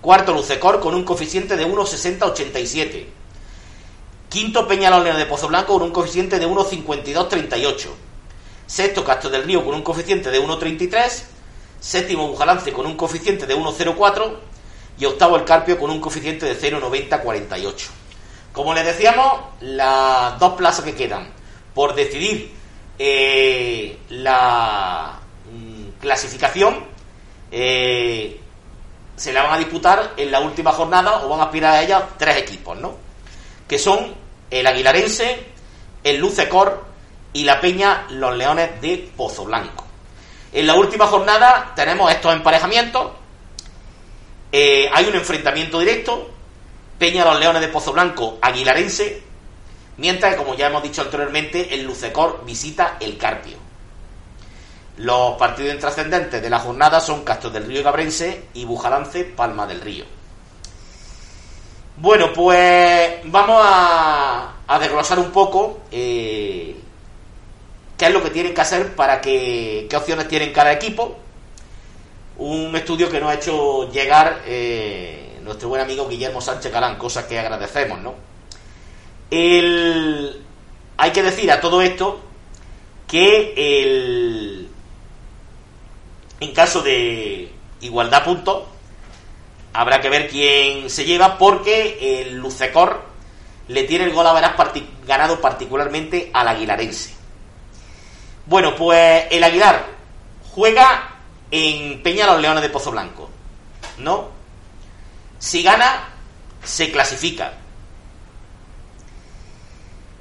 [0.00, 3.06] Cuarto Lucecor con un coeficiente de 1,6087.
[4.28, 7.88] Quinto Peñalolena de Pozo Blanco con un coeficiente de 1,5238.
[8.66, 11.22] Sexto Castro del Río con un coeficiente de 1,33.
[11.80, 14.36] Séptimo Bujalance con un coeficiente de 1,04.
[14.98, 17.86] Y octavo El Carpio con un coeficiente de 0,9048.
[18.52, 21.32] Como les decíamos, las dos plazas que quedan
[21.72, 22.52] por decidir
[22.98, 25.20] eh, la
[25.52, 26.84] mm, clasificación
[27.52, 28.40] eh,
[29.14, 32.08] se la van a disputar en la última jornada o van a aspirar a ella
[32.18, 32.96] tres equipos, ¿no?
[33.68, 34.14] Que son
[34.50, 35.38] el Aguilarense,
[36.02, 36.84] el Lucecor
[37.32, 39.87] y la Peña Los Leones de Pozo Blanco.
[40.52, 43.12] En la última jornada tenemos estos emparejamientos.
[44.50, 46.30] Eh, hay un enfrentamiento directo.
[46.98, 49.22] Peña Los Leones de Pozo Blanco, Aguilarense.
[49.98, 53.56] Mientras que, como ya hemos dicho anteriormente, el Lucecor visita el Carpio.
[54.98, 59.80] Los partidos intrascendentes de la jornada son Castro del Río Cabrense y Bujalance Palma del
[59.80, 60.04] Río.
[61.96, 66.80] Bueno, pues vamos a, desglosar un poco eh,
[67.98, 71.18] qué es lo que tienen que hacer para que, qué opciones tienen cada equipo.
[72.38, 77.26] Un estudio que nos ha hecho llegar eh, nuestro buen amigo Guillermo Sánchez Calán, cosa
[77.26, 78.14] que agradecemos, ¿no?
[79.30, 80.40] El,
[80.96, 82.20] hay que decir a todo esto
[83.08, 84.68] que el,
[86.38, 88.62] en caso de igualdad puntos,
[89.72, 93.02] habrá que ver quién se lleva porque el Lucecor
[93.66, 94.54] le tiene el gol a verás
[95.06, 97.17] ganado particularmente al Aguilarense.
[98.48, 99.84] Bueno, pues el Aguilar
[100.54, 101.16] juega
[101.50, 103.28] en Peña los Leones de Pozo Blanco,
[103.98, 104.30] ¿no?
[105.38, 106.08] Si gana,
[106.64, 107.52] se clasifica.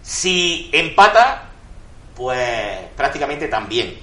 [0.02, 1.44] Si empata,
[2.18, 3.98] pues prácticamente también.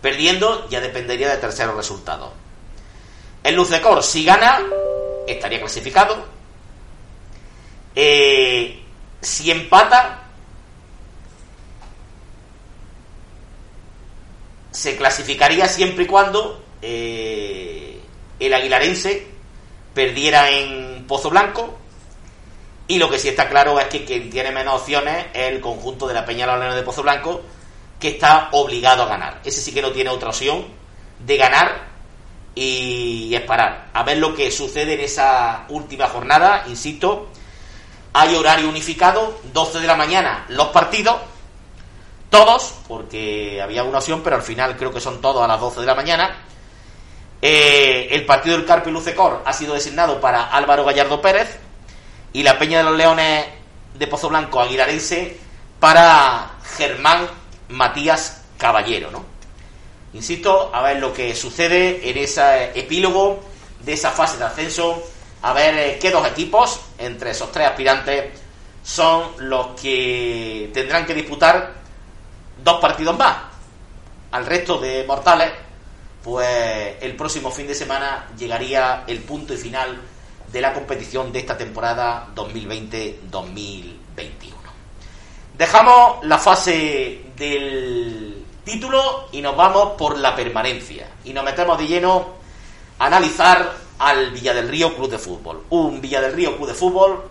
[0.00, 2.30] Perdiendo ya dependería de terceros resultados.
[3.42, 4.58] El Lucecor, si gana,
[5.26, 6.24] estaría clasificado.
[7.94, 8.82] Eh,
[9.20, 10.19] si empata,
[14.70, 18.00] se clasificaría siempre y cuando eh,
[18.38, 19.26] el aguilarense
[19.94, 21.78] perdiera en Pozo Blanco.
[22.88, 26.08] Y lo que sí está claro es que quien tiene menos opciones es el conjunto
[26.08, 27.42] de la Peña de Pozo Blanco,
[28.00, 29.40] que está obligado a ganar.
[29.44, 30.64] Ese sí que no tiene otra opción
[31.20, 31.90] de ganar
[32.54, 36.64] y esperar a ver lo que sucede en esa última jornada.
[36.66, 37.28] Insisto,
[38.12, 41.16] hay horario unificado, 12 de la mañana los partidos,
[42.30, 45.80] todos, porque había una opción, pero al final creo que son todos a las 12
[45.80, 46.36] de la mañana.
[47.42, 51.58] Eh, el partido del Carpio Lucecor ha sido designado para Álvaro Gallardo Pérez
[52.32, 53.46] y la Peña de los Leones
[53.94, 55.38] de Pozo Blanco Aguilarense
[55.80, 57.26] para Germán
[57.68, 59.24] Matías Caballero, ¿no?
[60.12, 63.40] Insisto, a ver lo que sucede en ese epílogo
[63.80, 65.02] de esa fase de ascenso,
[65.42, 68.38] a ver eh, qué dos equipos entre esos tres aspirantes
[68.82, 71.79] son los que tendrán que disputar
[72.62, 73.36] dos partidos más.
[74.32, 75.50] Al resto de mortales,
[76.22, 79.98] pues el próximo fin de semana llegaría el punto y final
[80.52, 83.94] de la competición de esta temporada 2020-2021.
[85.56, 91.08] Dejamos la fase del título y nos vamos por la permanencia.
[91.24, 92.26] Y nos metemos de lleno
[92.98, 95.64] a analizar al Villa del Río Club de Fútbol.
[95.70, 97.30] Un Villa del Río Club de Fútbol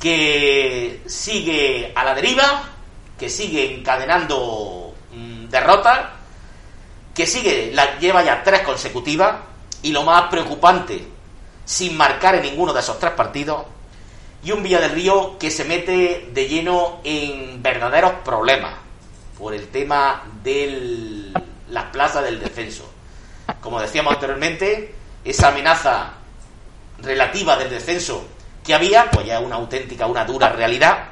[0.00, 2.75] que sigue a la deriva,
[3.18, 6.00] que sigue encadenando mm, derrotas,
[7.14, 9.36] que sigue, la lleva ya tres consecutivas
[9.82, 11.06] y lo más preocupante,
[11.64, 13.64] sin marcar en ninguno de esos tres partidos,
[14.42, 18.74] y un Villa del Río que se mete de lleno en verdaderos problemas
[19.38, 21.32] por el tema de
[21.68, 22.88] las plazas del descenso.
[23.60, 26.12] Como decíamos anteriormente, esa amenaza
[26.98, 28.24] relativa del descenso
[28.64, 31.08] que había, pues ya es una auténtica, una dura realidad.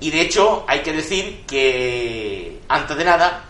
[0.00, 3.44] Y de hecho, hay que decir que, antes de nada,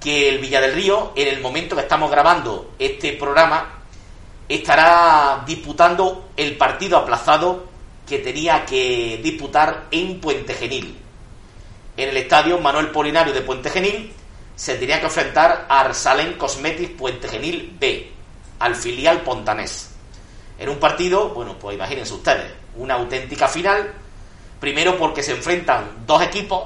[0.00, 3.82] que el Villa del Río, en el momento que estamos grabando este programa,
[4.48, 7.64] estará disputando el partido aplazado
[8.06, 10.98] que tenía que disputar en Puente Genil.
[11.96, 14.12] En el estadio Manuel Polinario de Puente Genil
[14.54, 18.10] se tenía que enfrentar a Arsalén Cosmetics Puente Genil B,
[18.58, 19.90] al filial pontanés.
[20.58, 23.92] En un partido, bueno, pues imagínense ustedes, una auténtica final,
[24.64, 26.64] primero porque se enfrentan dos equipos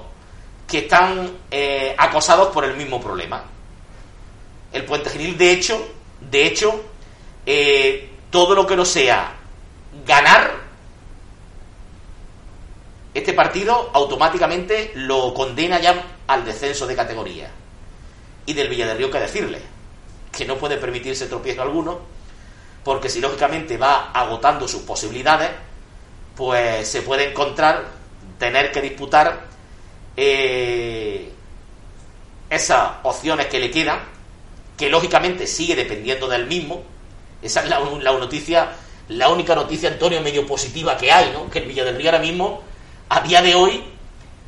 [0.68, 3.42] que están eh, acosados por el mismo problema.
[4.72, 5.84] El Puente Genil, de hecho,
[6.20, 6.80] De hecho,
[7.44, 9.32] eh, todo lo que no sea
[10.06, 10.68] ganar
[13.14, 17.50] este partido automáticamente lo condena ya al descenso de categoría.
[18.46, 19.60] Y del Villa Río que decirle,
[20.30, 21.98] que no puede permitirse tropiezo alguno,
[22.84, 25.50] porque si lógicamente va agotando sus posibilidades,
[26.38, 27.82] pues se puede encontrar,
[28.38, 29.40] tener que disputar
[30.16, 31.32] eh,
[32.48, 33.98] esas opciones que le quedan,
[34.76, 36.84] que lógicamente sigue dependiendo del mismo.
[37.42, 38.68] Esa es la, noticia,
[39.08, 41.50] la única noticia, Antonio, medio positiva que hay, ¿no?
[41.50, 42.62] Que el Villa del Río ahora mismo,
[43.08, 43.82] a día de hoy,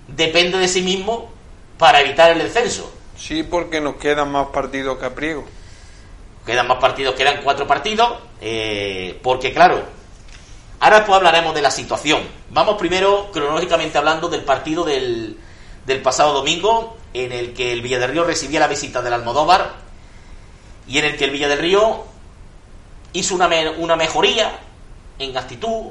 [0.07, 1.29] depende de sí mismo
[1.77, 2.95] para evitar el descenso.
[3.19, 5.45] Sí, porque nos quedan más partidos que a Priego.
[6.47, 9.83] Quedan más partidos, quedan cuatro partidos, eh, porque claro,
[10.81, 12.23] ahora después hablaremos de la situación.
[12.51, 15.39] Vamos primero, cronológicamente hablando, del partido del,
[15.87, 19.75] del pasado domingo, en el que el Villa del Río recibía la visita del Almodóvar
[20.87, 22.05] y en el que el Villa del Río
[23.13, 24.59] hizo una, una mejoría
[25.19, 25.91] en actitud,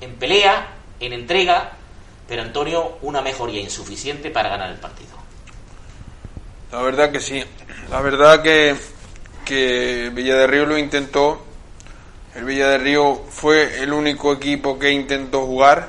[0.00, 0.68] en pelea,
[1.00, 1.72] en entrega,
[2.28, 5.10] pero Antonio, una mejoría insuficiente para ganar el partido.
[6.70, 7.42] La verdad que sí,
[7.90, 8.76] la verdad que,
[9.44, 11.44] que Villa del Río lo intentó,
[12.34, 15.88] el Villa del Río fue el único equipo que intentó jugar,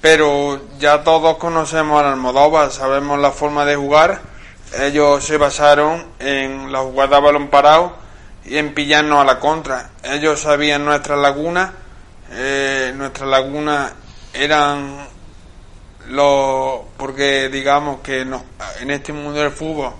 [0.00, 4.20] pero ya todos conocemos al Almodóvar, sabemos la forma de jugar.
[4.78, 7.96] Ellos se basaron en la jugada balón parado
[8.44, 9.90] y en pillarnos a la contra.
[10.02, 11.70] Ellos sabían nuestras lagunas,
[12.32, 13.92] eh, nuestras lagunas
[14.32, 15.06] eran
[16.08, 18.44] los porque digamos que no,
[18.80, 19.94] en este mundo del fútbol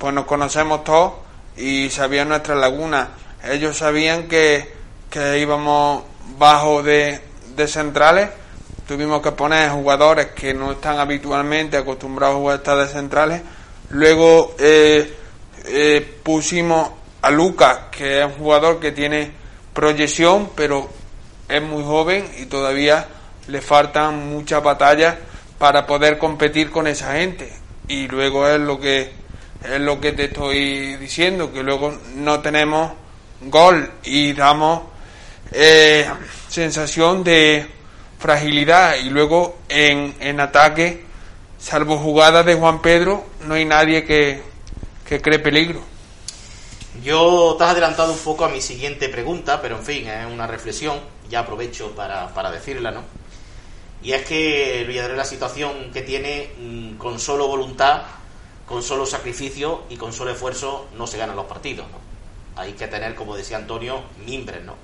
[0.00, 1.12] pues nos conocemos todos
[1.58, 3.08] y sabían nuestras lagunas.
[3.44, 4.72] Ellos sabían que,
[5.10, 6.04] que íbamos
[6.38, 7.20] bajo de,
[7.56, 8.30] de centrales
[8.90, 13.42] tuvimos que poner jugadores que no están habitualmente acostumbrados a jugar estas de centrales.
[13.90, 15.14] Luego eh,
[15.66, 16.90] eh, pusimos
[17.22, 19.30] a Lucas, que es un jugador que tiene
[19.72, 20.90] proyección, pero
[21.48, 23.06] es muy joven y todavía
[23.46, 25.14] le faltan muchas batallas
[25.56, 27.52] para poder competir con esa gente.
[27.86, 29.12] Y luego es lo que
[29.62, 32.90] es lo que te estoy diciendo, que luego no tenemos
[33.42, 34.82] gol y damos
[35.52, 36.08] eh,
[36.48, 37.66] sensación de
[38.18, 41.04] fragilidad y luego en, en ataque,
[41.58, 44.42] salvo jugadas de Juan Pedro, no hay nadie que,
[45.06, 45.80] que cree peligro.
[47.02, 50.46] Yo te has adelantado un poco a mi siguiente pregunta, pero en fin, es una
[50.46, 53.02] reflexión, ya aprovecho para, para decirla, ¿no?
[54.02, 58.02] Y es que el la situación que tiene mm, con solo voluntad,
[58.66, 61.98] con solo sacrificio y con solo esfuerzo no se ganan los partidos, ¿no?
[62.60, 64.74] Hay que tener, como decía Antonio, mimbres, ¿no?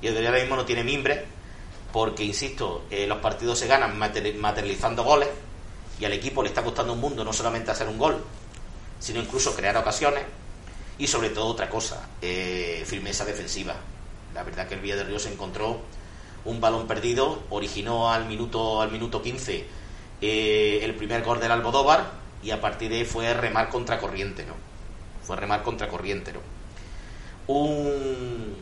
[0.00, 1.20] Y el Villarreal ahora mismo no tiene mimbres,
[1.92, 5.28] porque, insisto, eh, los partidos se ganan materializando goles
[5.98, 8.22] y al equipo le está costando un mundo no solamente hacer un gol,
[8.98, 10.24] sino incluso crear ocasiones
[10.98, 13.74] y sobre todo otra cosa, eh, firmeza defensiva.
[14.34, 15.80] La verdad que el Villa del Río se encontró
[16.44, 19.66] un balón perdido, originó al minuto, al minuto 15
[20.20, 22.10] eh, el primer gol del Almodóvar
[22.42, 24.54] y a partir de ahí fue remar contra corriente, ¿no?
[25.22, 26.40] Fue remar contra corriente, ¿no?
[27.48, 28.55] Un,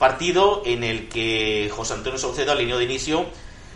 [0.00, 3.26] Partido en el que José Antonio Saucedo alineó de inicio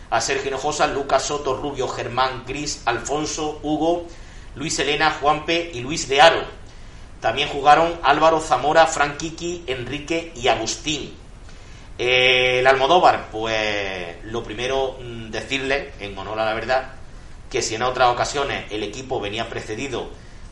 [0.09, 4.07] a Sergio Hinojosa, Lucas Soto, Rubio, Germán, Cris, Alfonso, Hugo,
[4.55, 6.43] Luis Elena, Juanpe y Luis de Aro.
[7.21, 11.15] También jugaron Álvaro Zamora, Frank Kiki, Enrique y Agustín.
[11.99, 16.93] El Almodóvar, pues lo primero mm, decirle, en honor a la verdad,
[17.51, 20.09] que si en otras ocasiones el equipo venía precedido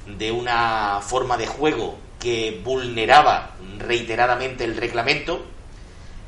[0.06, 5.46] de una forma de juego que vulneraba reiteradamente el reglamento,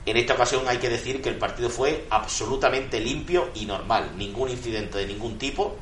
[0.06, 4.50] en esta ocasión hay que decir que el partido fue absolutamente limpio y normal, ningún
[4.50, 5.76] incidente de ningún tipo,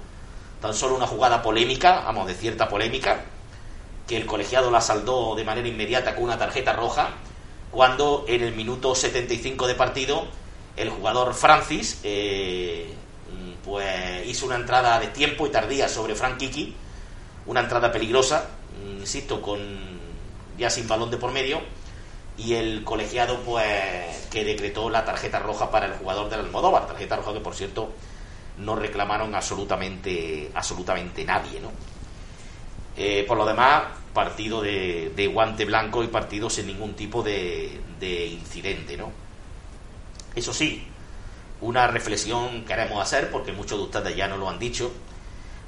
[0.61, 3.25] tan solo una jugada polémica, vamos, de cierta polémica,
[4.07, 7.11] que el colegiado la saldó de manera inmediata con una tarjeta roja,
[7.73, 10.27] cuando en el minuto 75 de partido
[10.77, 12.93] el jugador Francis eh,
[13.65, 16.75] pues hizo una entrada de tiempo y tardía sobre Frank Kiki,
[17.47, 18.49] una entrada peligrosa,
[19.01, 19.61] insisto, con
[20.59, 21.61] ya sin balón de por medio,
[22.39, 27.17] y el colegiado pues que decretó la tarjeta roja para el jugador del Almodóvar, tarjeta
[27.17, 27.93] roja que por cierto
[28.59, 31.71] no reclamaron absolutamente absolutamente nadie, ¿no?
[32.97, 38.27] Eh, por lo demás, partido de, guante blanco y partido sin ningún tipo de, de
[38.27, 39.11] incidente, ¿no?
[40.35, 40.87] Eso sí,
[41.61, 44.93] una reflexión queremos hacer, porque muchos de ustedes ya no lo han dicho,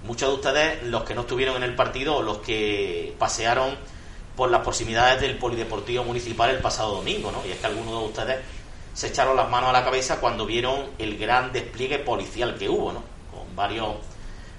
[0.04, 3.76] muchos de ustedes, los que no estuvieron en el partido los que pasearon
[4.36, 7.44] por las proximidades del Polideportivo Municipal el pasado domingo, ¿no?
[7.46, 8.38] Y es que algunos de ustedes
[8.92, 12.92] se echaron las manos a la cabeza cuando vieron el gran despliegue policial que hubo,
[12.92, 13.02] ¿no?
[13.32, 13.94] Con varios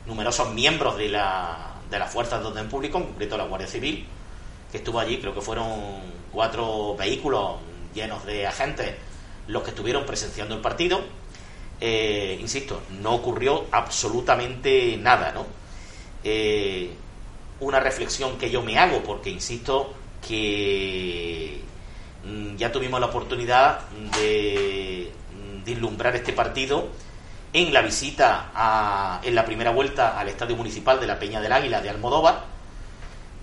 [0.05, 4.05] numerosos miembros de, la, de las fuerzas de orden público, en concreto la Guardia Civil,
[4.71, 5.69] que estuvo allí, creo que fueron
[6.31, 7.57] cuatro vehículos
[7.93, 8.93] llenos de agentes
[9.47, 11.01] los que estuvieron presenciando el partido.
[11.79, 15.45] Eh, insisto, no ocurrió absolutamente nada, ¿no?
[16.23, 16.91] Eh,
[17.59, 19.93] una reflexión que yo me hago, porque insisto
[20.27, 21.61] que
[22.25, 23.81] mm, ya tuvimos la oportunidad
[24.17, 25.11] de,
[25.65, 26.89] vislumbrar este partido
[27.51, 31.81] en la visita en la primera vuelta al Estadio Municipal de la Peña del Águila
[31.81, 32.43] de Almodóvar.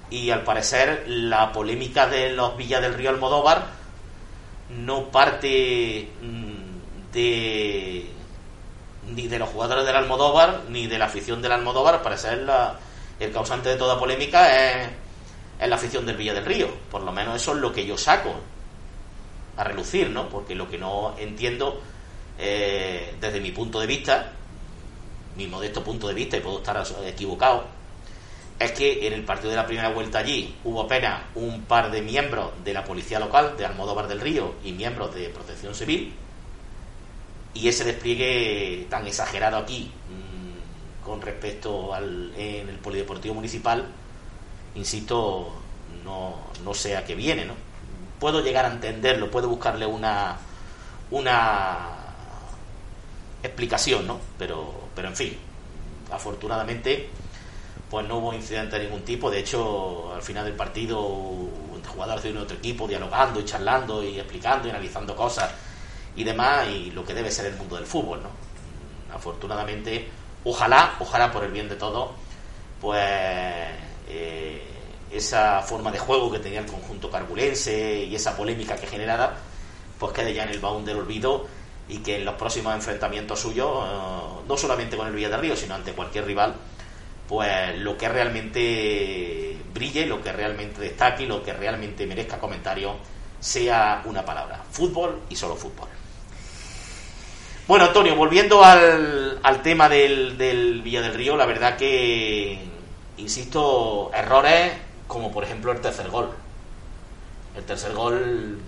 [0.09, 3.67] Y al parecer la polémica de los Villas del Río Almodóvar
[4.69, 8.11] no parte mm, de
[9.15, 12.79] ni de los jugadores del Almodóvar ni de la afición del Almodóvar, al parecer la,
[13.23, 14.89] el causante de toda polémica es,
[15.69, 16.69] la afición del Villa del Río.
[16.91, 18.35] Por lo menos eso es lo que yo saco
[19.57, 20.29] a relucir, ¿no?
[20.29, 21.81] Porque lo que no entiendo,
[22.39, 24.33] eh, desde mi punto de vista,
[25.37, 27.65] mi modesto punto de vista, y puedo estar equivocado,
[28.59, 32.03] es que en el partido de la primera vuelta allí hubo apenas un par de
[32.03, 36.13] miembros de la policía local de Almodóvar del Río y miembros de protección civil,
[37.55, 39.93] y ese despliegue tan exagerado aquí
[41.05, 43.87] con respecto al en el polideportivo municipal,
[44.75, 45.53] insisto,
[46.05, 47.55] no, no sé a qué viene, ¿no?
[48.19, 50.39] Puedo llegar a entenderlo, puedo buscarle una
[51.11, 51.91] una
[53.43, 54.19] explicación, ¿no?
[54.39, 55.37] Pero, pero en fin,
[56.11, 57.09] afortunadamente,
[57.91, 59.31] pues no hubo incidente de ningún tipo.
[59.31, 60.99] De hecho, al final del partido,
[61.93, 65.51] jugadores de un otro equipo dialogando y charlando y explicando y analizando cosas
[66.17, 68.31] y demás, y lo que debe ser el mundo del fútbol, ¿no?
[69.15, 70.09] Afortunadamente,
[70.45, 72.11] ojalá, ojalá por el bien de todos,
[72.81, 73.01] pues
[74.09, 74.63] eh,
[75.11, 79.35] esa forma de juego que tenía el conjunto carbulense y esa polémica que generaba,
[79.99, 81.47] pues quede ya en el baúl del olvido
[81.89, 85.57] y que en los próximos enfrentamientos suyos, eh, no solamente con el Villa del Río,
[85.57, 86.55] sino ante cualquier rival,
[87.29, 92.97] pues lo que realmente brille, lo que realmente destaque, lo que realmente merezca comentario,
[93.41, 95.89] sea una palabra, fútbol y solo fútbol.
[97.73, 102.59] Bueno, Antonio, volviendo al, tema del, del Villa del Río, la verdad que,
[103.17, 104.75] insisto, errores
[105.07, 106.29] como por ejemplo el tercer gol.
[107.57, 108.59] El tercer gol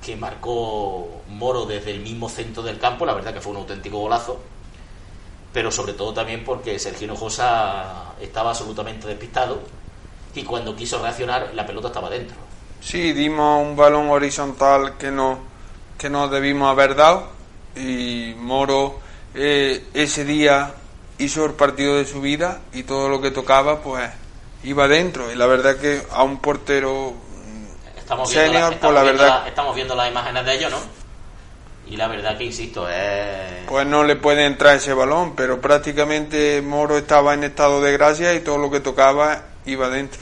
[0.00, 3.98] que marcó Moro desde el mismo centro del campo, la verdad que fue un auténtico
[3.98, 4.38] golazo,
[5.52, 9.62] pero sobre todo también porque Sergio Hinojosa estaba absolutamente despistado
[10.32, 12.36] y cuando quiso reaccionar la pelota estaba dentro.
[12.80, 15.40] Sí, dimos un balón horizontal que no,
[15.98, 17.33] que no debimos haber dado
[17.76, 19.00] y Moro
[19.34, 20.74] eh, ese día
[21.18, 24.10] hizo el partido de su vida y todo lo que tocaba pues
[24.62, 25.30] iba dentro.
[25.32, 27.14] Y la verdad que a un portero
[28.04, 30.78] estamos senior la, pues la verdad estamos viendo las imágenes de ellos no
[31.86, 36.60] y la verdad que insisto es pues no le puede entrar ese balón pero prácticamente
[36.60, 40.20] Moro estaba en estado de gracia y todo lo que tocaba iba dentro.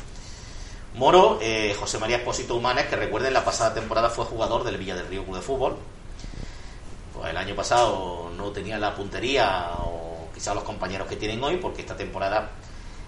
[0.94, 4.94] Moro eh, José María Espósito Humanes que recuerden la pasada temporada fue jugador del Villa
[4.94, 5.76] del Río Club de Fútbol
[7.22, 11.56] pues el año pasado no tenía la puntería o quizás los compañeros que tienen hoy,
[11.56, 12.50] porque esta temporada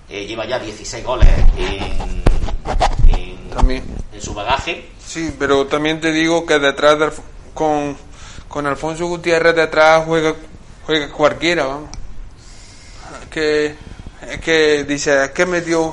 [0.08, 2.22] eh, lleva ya 16 goles en,
[3.08, 4.88] en, su bagaje.
[5.04, 7.10] Sí, pero también te digo que detrás de,
[7.54, 7.96] con,
[8.46, 10.36] con Alfonso Gutiérrez detrás juega,
[10.86, 11.90] juega cualquiera, vamos.
[13.30, 13.74] Que,
[14.30, 15.92] es que dice, es que metió,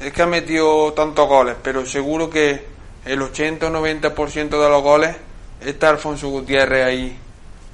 [0.00, 2.66] es que ha metido tantos goles, pero seguro que
[3.04, 5.14] el 80 o 90% de los goles
[5.60, 7.20] está Alfonso Gutiérrez ahí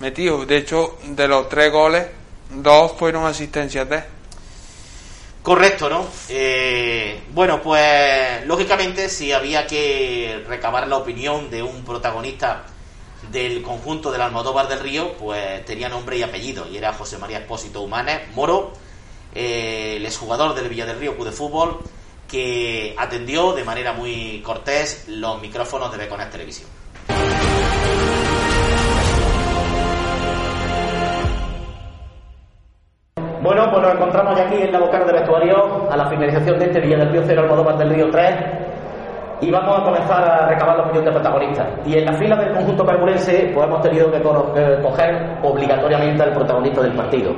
[0.01, 0.45] metido.
[0.45, 2.07] De hecho, de los tres goles,
[2.51, 4.03] dos fueron asistencias de.
[5.43, 6.07] Correcto, ¿no?
[6.29, 12.65] Eh, bueno, pues lógicamente si había que recabar la opinión de un protagonista
[13.31, 17.39] del conjunto del Almodóvar del Río, pues tenía nombre y apellido, y era José María
[17.39, 18.73] Espósito Humanes Moro,
[19.35, 21.79] eh, el exjugador del Villa del Río Club de Fútbol,
[22.29, 26.69] que atendió de manera muy cortés los micrófonos de Beconet Televisión.
[33.51, 36.67] Bueno, pues nos encontramos ya aquí en la boca del vestuario a la finalización de
[36.67, 38.35] este Villa del Río 0 Almodóvar del Río 3
[39.41, 41.67] y vamos a comenzar a recabar la opinión de protagonistas.
[41.85, 46.81] Y en la fila del conjunto carburense pues hemos tenido que coger obligatoriamente al protagonista
[46.81, 47.33] del partido.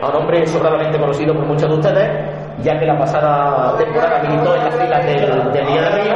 [0.00, 2.08] A un hombre sobradamente conocido por muchos de ustedes,
[2.62, 6.14] ya que la pasada temporada militó en las filas del, del Villa del Río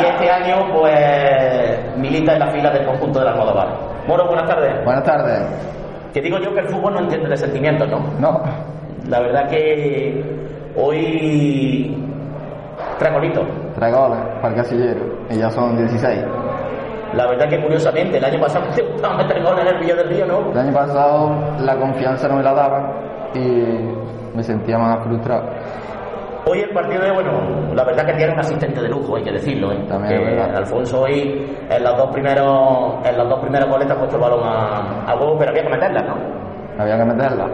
[0.00, 3.66] y este año pues milita en la fila del conjunto del Almodóvar.
[4.06, 4.84] Moro, buenas tardes.
[4.84, 5.77] Buenas tardes.
[6.12, 8.00] Que digo yo que el fútbol no entiende de sentimientos, ¿no?
[8.18, 8.42] No.
[9.08, 10.22] La verdad que
[10.76, 11.96] hoy
[12.98, 13.46] tres golitos.
[13.74, 15.00] Tres goles para el casillero.
[15.30, 16.24] Y ya son 16.
[17.14, 20.08] La verdad que curiosamente el año pasado te gustaba meter goles en el Villa del
[20.08, 20.52] Río, ¿no?
[20.52, 22.92] El año pasado la confianza no me la daba
[23.34, 25.44] y me sentía más frustrado.
[26.50, 29.32] Hoy el partido de, bueno, la verdad que tiene un asistente de lujo, hay que
[29.32, 29.84] decirlo, ¿eh?
[29.86, 30.40] También Que.
[30.40, 34.22] Alfonso hoy en los dos primeros, en los dos primeros goles te ha puesto el
[34.22, 36.82] balón a, a huevo, pero había que meterla, ¿no?
[36.82, 37.46] Había que meterla.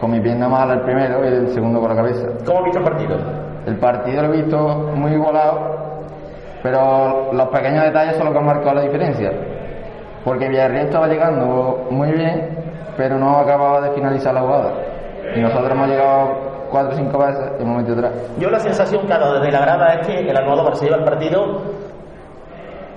[0.00, 2.26] Con mi pierna mala el primero y el segundo con la cabeza.
[2.44, 3.16] ¿Cómo has visto el partido?
[3.66, 4.58] El partido lo he visto
[4.96, 6.02] muy igualado,
[6.62, 9.30] pero los pequeños detalles son los que han marcado la diferencia.
[10.24, 12.58] Porque Villarreal estaba llegando muy bien,
[12.96, 14.72] pero no acababa de finalizar la jugada.
[15.34, 16.45] Y nosotros hemos llegado
[16.76, 18.12] cuatro o cinco veces y hemos metido atrás.
[18.38, 20.98] Yo la sensación que ha dado desde la grada es que el Almodóvar se lleva
[20.98, 21.62] el partido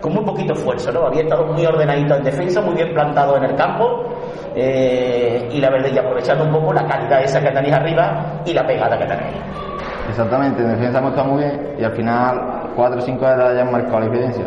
[0.02, 1.08] con muy poquito esfuerzo, ¿no?
[1.08, 4.04] Había estado muy ordenadito en defensa, muy bien plantado en el campo
[4.56, 8.54] eh, y la verdad y aprovechando un poco la calidad esa que tenéis arriba y
[8.54, 9.38] la pegada que tenéis.
[10.10, 13.72] Exactamente, en defensa hemos estado muy bien y al final cuatro o cinco detalles han
[13.72, 14.46] marcado la diferencia.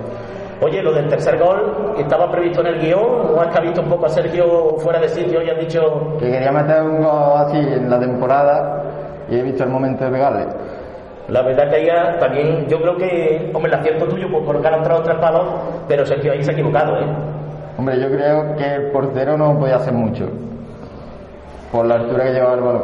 [0.61, 3.89] Oye, lo del tercer gol, ¿estaba previsto en el guion o que has visto un
[3.89, 5.81] poco a Sergio fuera de sitio y has dicho
[6.21, 8.92] Que quería meter un gol así en la temporada
[9.31, 10.47] y he visto el momento de pegarle.
[11.29, 15.03] La verdad que ella también, yo creo que, hombre, el acierto tuyo por han entrado
[15.03, 15.45] tres palos,
[15.89, 17.07] pero Sergio ahí se ha equivocado, ¿eh?
[17.79, 20.29] Hombre, yo creo que el portero no podía hacer mucho
[21.71, 22.83] por la altura que llevaba el balón.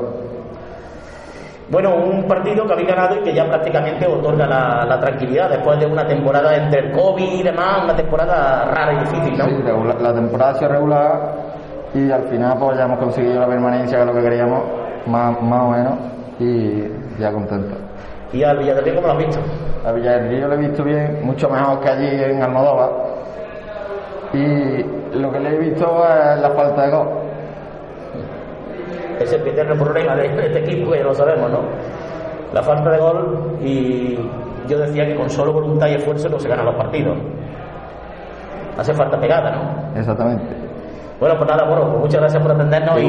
[1.70, 5.78] Bueno, un partido que habéis ganado y que ya prácticamente otorga la, la tranquilidad después
[5.78, 9.44] de una temporada entre el COVID y demás, una temporada rara y difícil, ¿no?
[9.44, 11.20] Sí, regula- la temporada ha sido regular
[11.92, 14.62] y al final pues ya hemos conseguido la permanencia que es lo que queríamos,
[15.06, 15.92] más, más o menos,
[16.38, 16.84] y
[17.18, 17.76] ya contento.
[18.32, 19.40] ¿Y al Villarreal cómo lo has visto?
[19.86, 22.90] A Villarreal lo he visto bien, mucho mejor que allí en Almodóvar.
[24.34, 27.08] Y lo que le he visto es la falta de gol.
[29.18, 31.60] Es el eterno problema de este equipo, que lo sabemos, ¿no?
[32.52, 34.18] La falta de gol y
[34.68, 37.16] yo decía que con solo voluntad y esfuerzo no se ganan los partidos.
[38.78, 39.98] Hace falta pegada, ¿no?
[39.98, 40.44] Exactamente.
[41.18, 43.00] Bueno, pues nada, bueno, pues muchas gracias por atendernos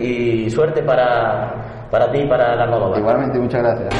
[0.00, 1.52] y, y suerte para,
[1.90, 2.98] para ti y para la Almodóvar.
[2.98, 3.94] Igualmente, muchas gracias.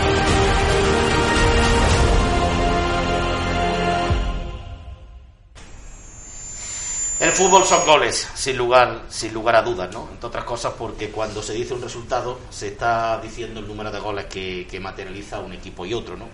[7.20, 10.08] El fútbol son goles, sin lugar, sin lugar a dudas, ¿no?
[10.10, 13.98] Entre otras cosas porque cuando se dice un resultado se está diciendo el número de
[13.98, 16.26] goles que, que materializa un equipo y otro, ¿no?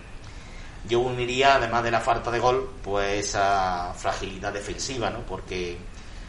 [0.87, 5.21] Yo uniría, además de la falta de gol, pues esa fragilidad defensiva, ¿no?
[5.21, 5.75] Porque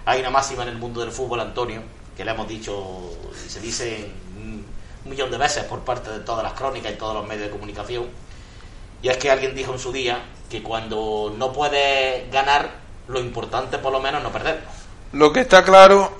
[0.07, 1.83] hay una máxima en el mundo del fútbol, Antonio,
[2.17, 3.11] que le hemos dicho
[3.47, 4.11] se dice
[5.09, 8.07] millón de veces por parte de todas las crónicas y todos los medios de comunicación,
[9.03, 12.71] y es que alguien dijo en su día que cuando no puedes ganar,
[13.09, 14.61] lo importante por lo menos no perder.
[15.13, 16.13] Lo que está claro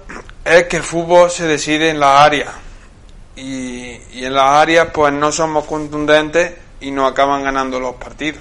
[0.45, 2.51] es que el fútbol se decide en las áreas.
[3.35, 8.41] Y, y en las áreas pues no somos contundentes y no acaban ganando los partidos.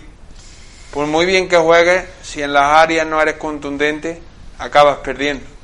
[0.91, 4.21] Por muy bien que juegues, si en las áreas no eres contundente,
[4.59, 5.54] acabas perdiendo.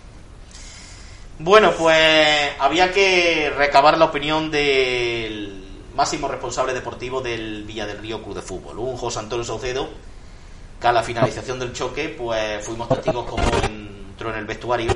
[1.43, 8.21] Bueno, pues había que recabar la opinión del máximo responsable deportivo del Villa del Río
[8.21, 9.89] Club de Fútbol, un José Antonio Saucedo,
[10.79, 14.95] que a la finalización del choque, pues fuimos testigos como entró en el vestuario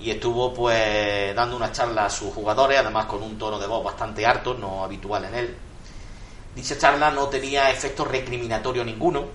[0.00, 3.84] y estuvo pues dando una charla a sus jugadores, además con un tono de voz
[3.84, 5.56] bastante alto, no habitual en él.
[6.56, 9.26] Dicha charla no tenía efecto recriminatorio ninguno,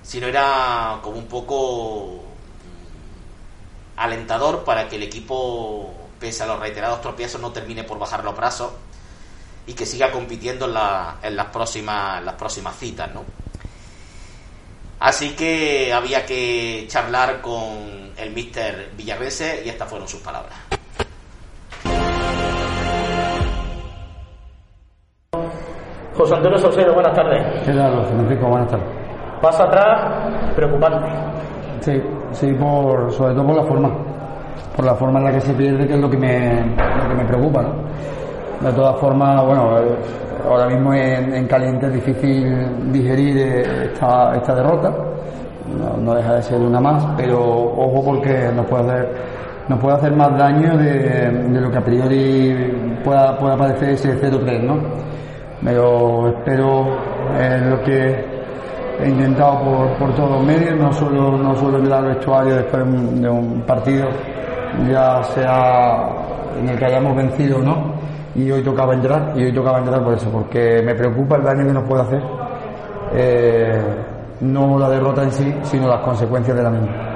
[0.00, 2.33] sino era como un poco
[3.96, 8.36] alentador para que el equipo, pese a los reiterados tropiezos, no termine por bajar los
[8.36, 8.72] brazos
[9.66, 13.22] y que siga compitiendo en, la- en las, próximas, en las próximas citas, ¿no?
[15.00, 20.54] Así que había que charlar con el mister Villarrense y estas fueron sus palabras.
[26.16, 27.44] José Antonio Saucedo, buenas tardes.
[27.64, 28.46] ¿Qué tal, Francisco?
[28.46, 28.86] Buenas tardes.
[29.42, 30.12] Paso atrás,
[30.54, 31.08] preocupante.
[31.80, 32.02] Sí,
[32.32, 33.90] sí, por, sobre todo por la forma.
[34.76, 37.14] Por la forma en la que se pierde, que es lo que me, lo que
[37.14, 37.64] me preocupa.
[38.60, 39.96] De todas formas, bueno, eh,
[40.48, 44.92] ahora mismo en, en caliente es difícil digerir esta, esta derrota.
[46.00, 49.14] No, deja de ser una más, pero ojo porque nos puede hacer,
[49.68, 54.20] nos puede hacer más daño de, de lo que a priori pueda, pueda parecer ese
[54.20, 54.78] 0-3, ¿no?
[55.64, 56.96] Pero espero
[57.38, 58.33] eh, lo que
[59.00, 62.84] he intentado por, por todos los medios, no solo, no solo el vestuario después
[63.20, 64.08] de un, partido,
[64.88, 66.08] ya sea
[66.60, 67.94] en el que hayamos vencido o no,
[68.34, 71.66] y hoy tocaba entrar, y hoy tocaba entrar por eso, porque me preocupa el daño
[71.66, 72.22] que nos puede hacer,
[73.14, 73.82] eh,
[74.40, 77.14] no la derrota en sí, sino las consecuencias de la misma.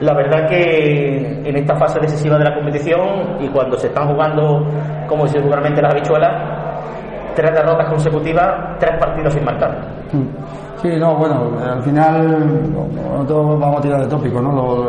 [0.00, 4.64] La verdad que en esta fase decisiva de la competición y cuando se están jugando
[5.08, 6.57] como si seguramente las habichuelas,
[7.38, 9.70] tres derrotas consecutivas, tres partidos sin marcar.
[10.82, 12.72] Sí, no, bueno, al final
[13.12, 14.88] nosotros vamos a tirar de tópico, ¿no?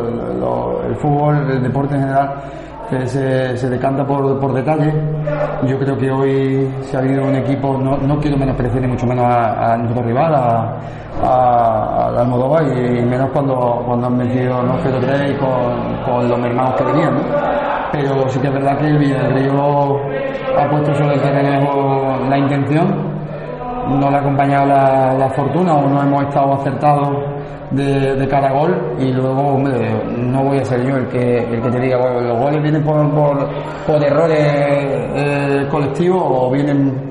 [0.88, 2.34] El fútbol, el deporte en general,
[2.90, 4.92] que se, decanta por, por detalle.
[5.68, 9.06] Yo creo que hoy se ha habido un equipo, no, no quiero menospreciar ni mucho
[9.06, 10.76] menos a, nuestro rival, a,
[11.24, 14.80] a, a Almodóvar, y, menos cuando, han metido ¿no?
[14.80, 17.14] 0-3 y con, con los mermados que venían.
[17.14, 17.69] ¿no?
[17.92, 19.98] Pero sí que es verdad que el Villarrío
[20.58, 22.96] ha puesto sobre el terreno la intención,
[24.00, 27.10] no le ha acompañado la, la fortuna o no hemos estado acertados
[27.72, 28.96] de, de cara a gol.
[29.00, 29.74] Y luego, hombre,
[30.18, 32.84] no voy a ser yo el que, el que te diga, bueno, los goles vienen
[32.84, 33.48] por, por,
[33.88, 37.08] por errores eh, colectivos o vienen...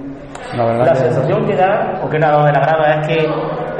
[0.56, 3.26] La verdad La que- sensación que da, o que da de la grada, es que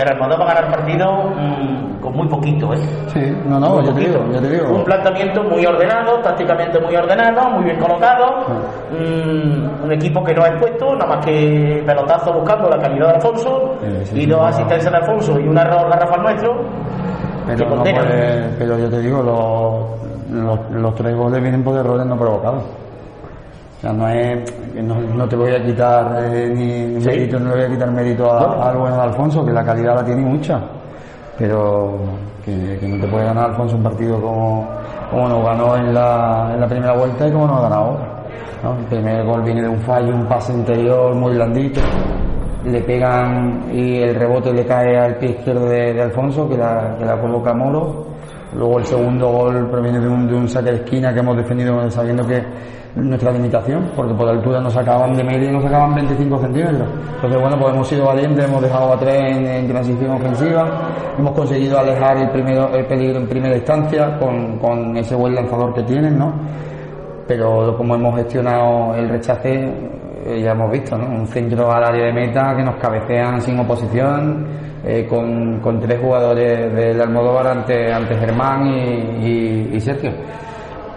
[0.02, 2.78] el Almodóvar va a ganar partido mm, con muy poquito, ¿eh?
[3.12, 4.68] Sí, no, no, yo te digo, yo te digo.
[4.74, 8.24] Un planteamiento muy ordenado, tácticamente muy ordenado, muy bien colocado.
[8.48, 8.92] Ah.
[8.92, 13.14] Mm, un equipo que no ha expuesto, nada más que pelotazo buscando la calidad de
[13.14, 14.46] Alfonso Sí, sí, y dos no.
[14.46, 16.52] asistencias de Alfonso y un error garrafal nuestro.
[17.46, 21.76] que Pero, no puede- pero yo te digo, los, los, los tres goles vienen por
[21.78, 22.62] errores no provocados.
[23.78, 27.06] O sea, no es, que no, no te voy a quitar eh, ni Sí.
[27.08, 29.94] mérito, no le voy a quitar mérito a- al bueno de Alfonso, que la calidad
[29.94, 30.60] la tiene mucha.
[31.38, 31.98] Pero
[32.44, 34.68] que, que no te puede ganar Alfonso un partido como,
[35.10, 38.08] como nos ganó en la, en la primera vuelta y como nos ha ganado ahora.
[38.64, 38.76] ¿no?
[38.80, 41.80] El primer gol viene de un fallo, un pase interior muy blandito
[42.64, 46.96] le pegan y el rebote le cae al pie izquierdo de, de Alfonso, que la,
[46.98, 48.04] que la coloca Moro.
[48.54, 51.88] Luego el segundo gol proviene de un, de un saque de esquina que hemos defendido
[51.90, 52.42] sabiendo que
[53.02, 56.88] nuestra limitación, porque por altura nos sacaban de media nos sacaban 25 centímetros.
[57.16, 60.68] Entonces, bueno, pues hemos sido valientes, hemos dejado a tres en, transición ofensiva,
[61.18, 65.74] hemos conseguido alejar el, primero, el peligro en primera instancia con, con ese buen lanzador
[65.74, 66.32] que tienen, ¿no?
[67.28, 69.70] pero como hemos gestionado el rechace,
[70.26, 71.04] eh, ya hemos visto, ¿no?
[71.06, 74.46] Un centro al área de meta que nos cabecean sin oposición,
[74.84, 78.66] eh, con, con tres jugadores del Almodóvar ante, ante Germán
[79.22, 80.12] y Sergio.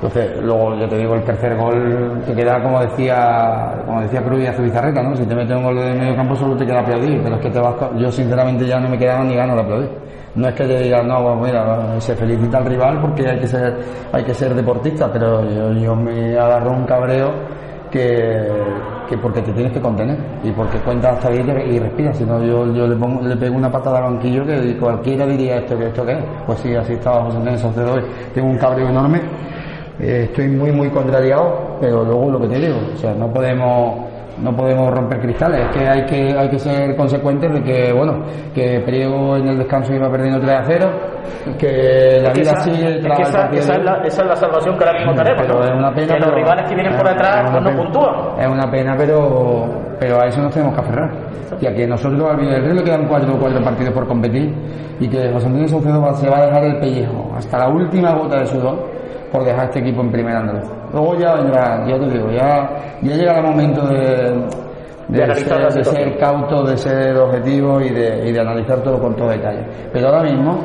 [0.02, 4.42] Entonces, luego yo te digo, el tercer gol te queda como decía, como decía Cruz
[4.42, 5.16] y a su bizarreta, ¿no?
[5.16, 7.52] Si te metes un gol de medio campo solo te queda aplaudir, pero es que
[7.52, 9.90] te vas, yo sinceramente ya no me quedaba ni ganas de aplaudir.
[10.34, 13.46] No es que te digas, no, pues mira, se felicita al rival porque hay que
[13.46, 13.78] ser,
[14.12, 17.32] hay que ser deportista, pero yo, me agarro un cabreo
[17.92, 18.50] que,
[19.08, 22.44] que porque te tienes que contener y porque cuentas hasta 10 y respiras, si no
[22.44, 25.86] yo, yo le, pongo, le pego una patada al banquillo que cualquiera diría esto que
[25.90, 26.24] esto qué es.
[26.48, 28.04] Pues sí, así estaba José Antonio Saucedo hoy.
[28.34, 29.22] Tengo un cabreo enorme
[30.00, 34.12] eh, estoy muy muy contrariado, pero luego lo que te digo, o sea, no podemos
[34.42, 38.24] no podemos romper cristales, es que hay que hay que ser consecuentes de que bueno,
[38.54, 40.90] que Priego en el descanso iba perdiendo 3 a 0,
[41.60, 44.36] que la Es que vida esa, sigue es que esa, es la, esa es la
[44.36, 45.42] salvación que ahora mismo tenemos.
[45.42, 48.40] pero es una pena que los rivales que vienen por pues no puntúan.
[48.40, 49.70] es una pena pero
[50.00, 51.12] pero a eso nos tenemos que aferrar
[51.60, 54.54] ya que nosotros al Villarreal le quedan cuatro, cuatro partidos por competir
[55.00, 58.40] y que José Antonio Saucedo se va a dejar el pellejo hasta la última gota
[58.40, 58.91] de sudor
[59.32, 62.70] por dejar este equipo en primera andaluz luego ya vendrá ya te digo ya,
[63.02, 64.72] ya llegará el momento de
[65.12, 69.14] De ser, de ser cauto, de ser objetivo y de, y de analizar todo con
[69.14, 69.66] todo detalle.
[69.92, 70.58] Pero ahora mismo,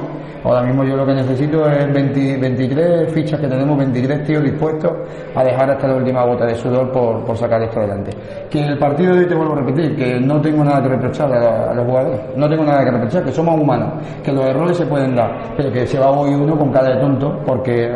[0.44, 4.92] ahora mismo yo lo que necesito es 20 23 fichas que tenemos, 23 tíos dispuestos
[5.34, 8.12] a dejar hasta la última gota de sudor por, por sacar esto adelante.
[8.48, 11.32] Que el partido de hoy te vuelvo a repetir, que no tengo nada que reprochar
[11.32, 14.76] a, a los jugadores, no tengo nada que reprochar, que somos humanos, que los errores
[14.76, 17.90] se pueden dar, pero que se va hoy uno con cara de tonto porque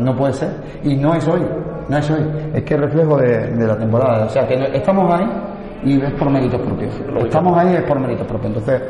[0.00, 0.50] no puede ser.
[0.82, 1.42] Y no es hoy,
[1.88, 2.24] no es hoy.
[2.54, 4.24] Es que es reflejo de, de la temporada.
[4.26, 5.26] O sea, que no- estamos ahí
[5.84, 6.92] y es por méritos propios.
[7.24, 8.52] Estamos ahí es por méritos propios.
[8.56, 8.82] Entonces,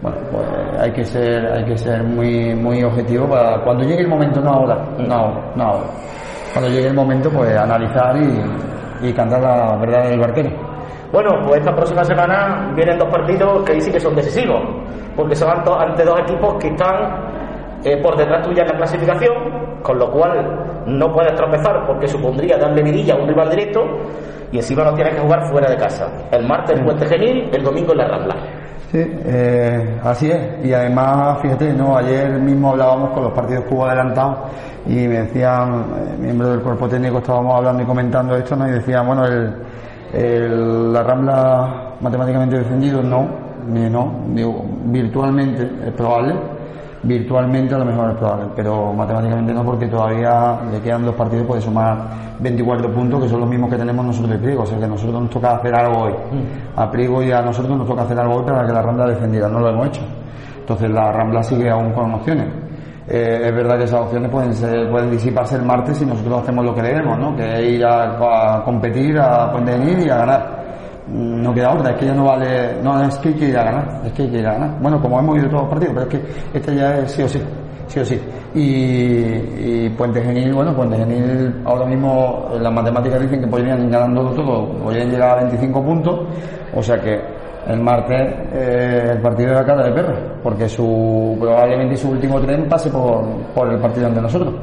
[0.00, 4.08] bueno, pues hay que ser, hay que ser muy, muy objetivo para cuando llegue el
[4.08, 5.86] momento, no ahora, no ahora, no ahora.
[6.52, 10.50] Cuando llegue el momento, pues analizar y, y cantar la verdad del barquero.
[11.12, 14.60] Bueno, pues esta próxima semana vienen dos partidos que dicen que son decisivos,
[15.16, 16.94] porque son ante dos equipos que están
[17.84, 19.32] eh, por detrás tuya en la clasificación,
[19.82, 23.80] con lo cual no puedes tropezar porque supondría darle vidilla a un rival directo
[24.52, 26.06] y encima lo tienes que jugar fuera de casa.
[26.30, 28.34] El martes en Puente Genil, el domingo en la Rambla.
[28.90, 30.64] Sí, eh, así es.
[30.64, 34.38] Y además, fíjate, no, ayer mismo hablábamos con los partidos que hubo adelantados
[34.86, 38.66] y me decían, eh, miembros del cuerpo técnico, estábamos hablando y comentando esto, ¿no?
[38.66, 43.26] Y decían, bueno, el- la Rambla matemáticamente defendido, no,
[43.68, 46.34] ni no, digo, virtualmente es probable,
[47.02, 51.46] virtualmente a lo mejor es probable, pero matemáticamente no porque todavía le quedan dos partidos,
[51.46, 51.98] puede sumar
[52.40, 54.88] 24 puntos, que son los mismos que tenemos nosotros de Priego, o sea que a
[54.88, 56.14] nosotros nos toca hacer algo hoy.
[56.76, 59.48] A Priego y a nosotros nos toca hacer algo hoy para que la Rambla defendiera,
[59.48, 60.02] no lo hemos hecho.
[60.60, 62.46] Entonces la Rambla sigue aún con opciones.
[63.10, 66.62] Eh, es verdad que esas opciones pueden ser, pueden disiparse el martes si nosotros hacemos
[66.62, 67.34] lo que debemos, ¿no?
[67.34, 70.57] Que es ir a, a competir, a Genil y a ganar.
[71.10, 73.64] No queda otra, es que ya no vale, no es que hay que ir a
[73.64, 74.78] ganar, es que hay que ir a ganar.
[74.80, 76.12] Bueno, como hemos ido todos los partidos, pero es
[76.52, 77.40] que este ya es sí o sí.
[77.86, 78.20] sí o sí.
[78.54, 84.30] Y, y Puente Genil, bueno, Puente Genil ahora mismo las matemáticas dicen que podrían ganando
[84.32, 86.20] todo, podrían llegar a 25 puntos,
[86.74, 87.18] o sea que
[87.68, 92.40] el martes eh, el partido de la cara de perro, porque su probablemente su último
[92.40, 94.54] tren pase por, por el partido ante nosotros.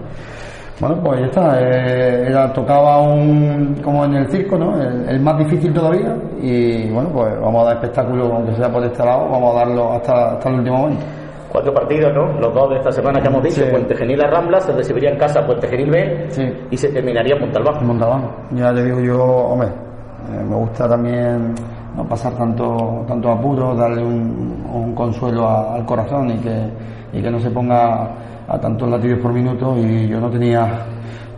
[0.80, 1.62] Bueno, pues ya está.
[1.62, 4.82] Eh, era, tocaba un, como en el circo, ¿no?
[4.82, 6.16] El, más difícil todavía.
[6.42, 9.94] Y bueno, pues vamos a dar espectáculo, aunque sea por este lado, vamos a darlo
[9.94, 11.06] hasta, hasta el último momento.
[11.50, 12.40] Cuatro partidos, ¿no?
[12.42, 15.18] Los dos de esta semana que hemos dicho, Puente Genil a Rambla, se recibiría en
[15.18, 16.28] casa Puente Genil B
[16.70, 17.88] y se terminaría en Montalbán.
[17.88, 18.30] Montalbán.
[18.52, 21.56] Ya le digo yo, hombre, eh, me gusta también
[21.96, 26.70] no pasar tanto, tanto apuro, darle un, un consuelo al corazón y que,
[27.14, 28.10] y que no se ponga
[28.48, 30.68] a tantos latidos por minuto y yo no tenía,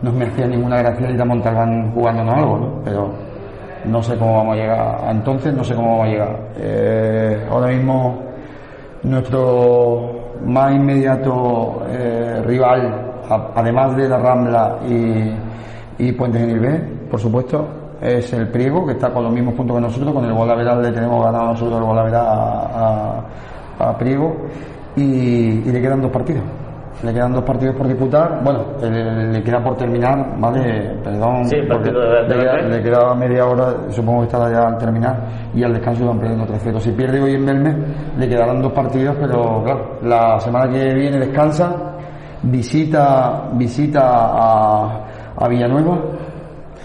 [0.02, 2.80] no me hacía ninguna gracia ir a Montalbán jugándonos algo, ¿no?
[2.84, 3.10] pero
[3.84, 6.38] no sé cómo vamos a llegar, entonces no sé cómo vamos a llegar.
[6.58, 8.18] Eh, ahora mismo
[9.04, 13.12] nuestro más inmediato eh, rival,
[13.54, 16.78] además de la Rambla y, y Puente Genil B,
[17.10, 17.66] por supuesto,
[18.00, 20.92] es el Priego, que está con los mismos puntos que nosotros, con el Golaveral le
[20.92, 23.22] tenemos ganado nosotros el Golaveral a,
[23.78, 24.36] a, Priego
[24.96, 26.42] y le quedan dos partidos
[27.02, 28.40] le quedan dos partidos por disputar.
[28.42, 30.96] Bueno, le, queda por terminar, ¿vale?
[31.02, 35.16] Perdón, le, queda, media hora, supongo que estará ya al terminar,
[35.54, 36.80] y al descanso van perdiendo 3-0.
[36.80, 37.76] Si pierde hoy en Belme,
[38.18, 41.72] le quedarán dos partidos, pero claro, la semana que viene descansa,
[42.42, 45.98] visita, visita a, a Villanueva.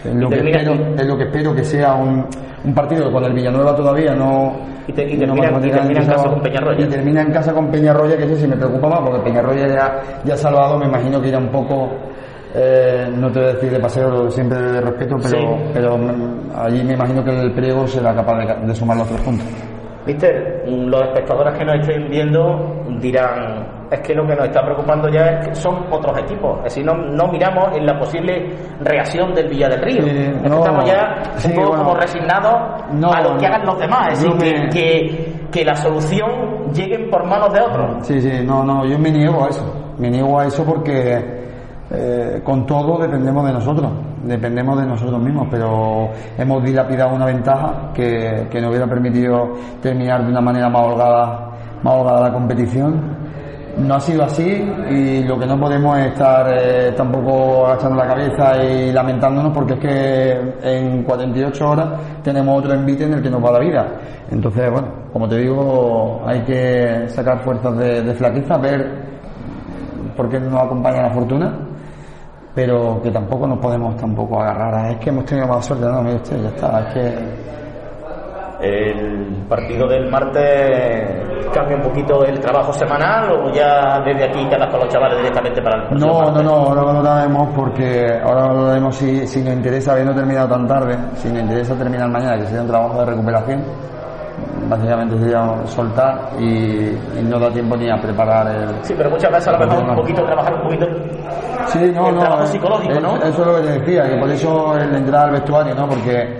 [0.03, 2.25] Es lo, que espero, es lo que espero que sea un,
[2.65, 5.43] un partido con el Villanueva todavía no y, termina,
[5.83, 6.85] en casa con Peñarroya.
[6.85, 10.01] Y termina en casa con Peñarroya, que eso sí me preocupa más, porque Peñarroya ya,
[10.23, 11.91] ya salvado, me imagino que irá un poco,
[12.53, 15.97] eh, no te voy a decir de paseo, siempre de respeto, pero, pero
[16.55, 19.47] allí me imagino que el pliego será capaz de, de sumar los tres puntos.
[20.05, 25.07] Viste, los espectadores que nos estén viendo dirán, es que lo que nos está preocupando
[25.09, 29.33] ya es que son otros equipos, es decir, no, no miramos en la posible reacción
[29.33, 30.05] del Villa del Río.
[30.05, 35.49] estamos ya un poco como resignados a lo que hagan los demás, es decir, que,
[35.51, 38.07] que, la solución llegue por manos de otros.
[38.07, 41.43] Sí, sí, no, no, yo me niego a eso, me niego a eso porque
[41.91, 43.91] eh, con todo dependemos de nosotros,
[44.23, 50.23] dependemos de nosotros mismos, pero hemos dilapidado una ventaja que, que nos hubiera permitido terminar
[50.23, 51.51] de una manera más holgada,
[51.83, 53.22] más holgada la competición.
[53.77, 58.07] No ha sido así y lo que no podemos es estar eh, tampoco agachando la
[58.07, 61.87] cabeza y lamentándonos porque es que en 48 horas
[62.23, 63.87] tenemos otro envite en el que nos va la vida.
[64.29, 68.91] Entonces, bueno, como te digo, hay que sacar fuerzas de, flaqueza, ver
[70.15, 71.53] por qué nos acompaña la fortuna
[72.55, 76.17] pero que tampoco nos podemos tampoco agarrar es que hemos tenido más suerte, no, mire
[76.17, 77.53] usted, ya está, es que...
[78.63, 84.69] El partido del martes cambia un poquito el trabajo semanal o ya desde aquí quedas
[84.71, 88.65] con los chavales directamente para el No, no, no, ahora lo daremos porque ahora lo
[88.65, 92.45] daremos si, si nos interesa, habiendo terminado tan tarde, si nos interesa terminar mañana, que
[92.45, 93.63] sería un trabajo de recuperación,
[94.69, 98.83] básicamente sería soltar y, no da tiempo ni a preparar el.
[98.83, 100.85] Sí, pero muchas veces a lo mejor un poquito trabajar un poquito.
[101.67, 102.21] Sí, no, el no.
[102.21, 103.15] Trabajo psicológico, ¿no?
[103.17, 105.87] Eso es lo que te decía, que por eso el entrar al vestuario, ¿no?
[105.87, 106.39] Porque,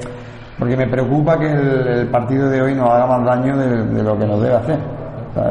[0.60, 4.26] porque me preocupa que el, partido de hoy nos haga más daño de, lo que
[4.26, 4.80] nos debe hacer.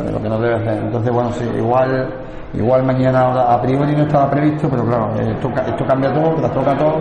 [0.04, 0.82] De lo que nos debe hacer.
[0.84, 2.08] Entonces, bueno, sí, igual.
[2.54, 7.00] Igual mañana a priori no estaba previsto, pero claro, esto, esto cambia todo, toca todo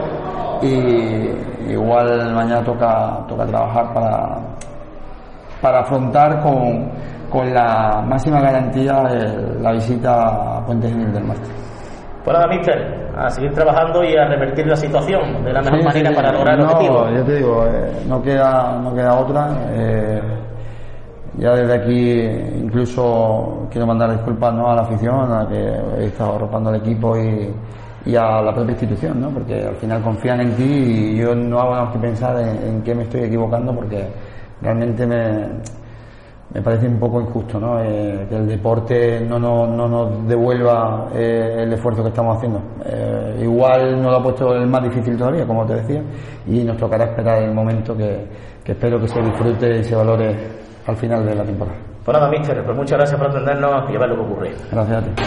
[0.62, 1.30] y
[1.70, 4.38] igual mañana toca, toca trabajar para,
[5.62, 6.90] para afrontar con,
[7.30, 9.04] con la máxima garantía
[9.60, 11.50] la visita a Puente Genil del Máster.
[12.26, 16.32] Nada, mister, a seguir trabajando y a revertir la situación de la mejor manera para
[16.32, 17.06] lograr el objetivo.
[17.06, 19.50] No, yo te digo, eh, no, queda, no queda otra.
[19.72, 20.22] Eh,
[21.38, 24.70] ya desde aquí incluso quiero mandar disculpas ¿no?
[24.70, 27.54] a la afición, a que he estado arropando al equipo y,
[28.06, 29.30] y a la propia institución, ¿no?
[29.30, 32.82] porque al final confían en ti y yo no hago más que pensar en, en
[32.82, 34.08] qué me estoy equivocando porque
[34.62, 35.48] realmente me,
[36.54, 37.82] me parece un poco injusto ¿no?
[37.82, 42.62] Eh, que el deporte no, no, no nos devuelva eh, el esfuerzo que estamos haciendo.
[42.86, 46.04] Eh, igual nos lo ha puesto el más difícil todavía, como te decía,
[46.48, 48.26] y nos tocará esperar el momento que,
[48.64, 50.36] que espero que se disfrute y se valore
[50.86, 51.78] al final de la temporada.
[52.04, 54.56] Pues nada, Mister, pues muchas gracias por atendernos y a ver lo que ocurre.
[54.72, 55.24] Gracias a ti.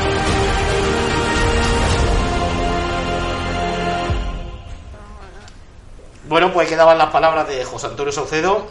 [6.28, 8.66] Bueno, pues quedaban las palabras de José Antonio Saucedo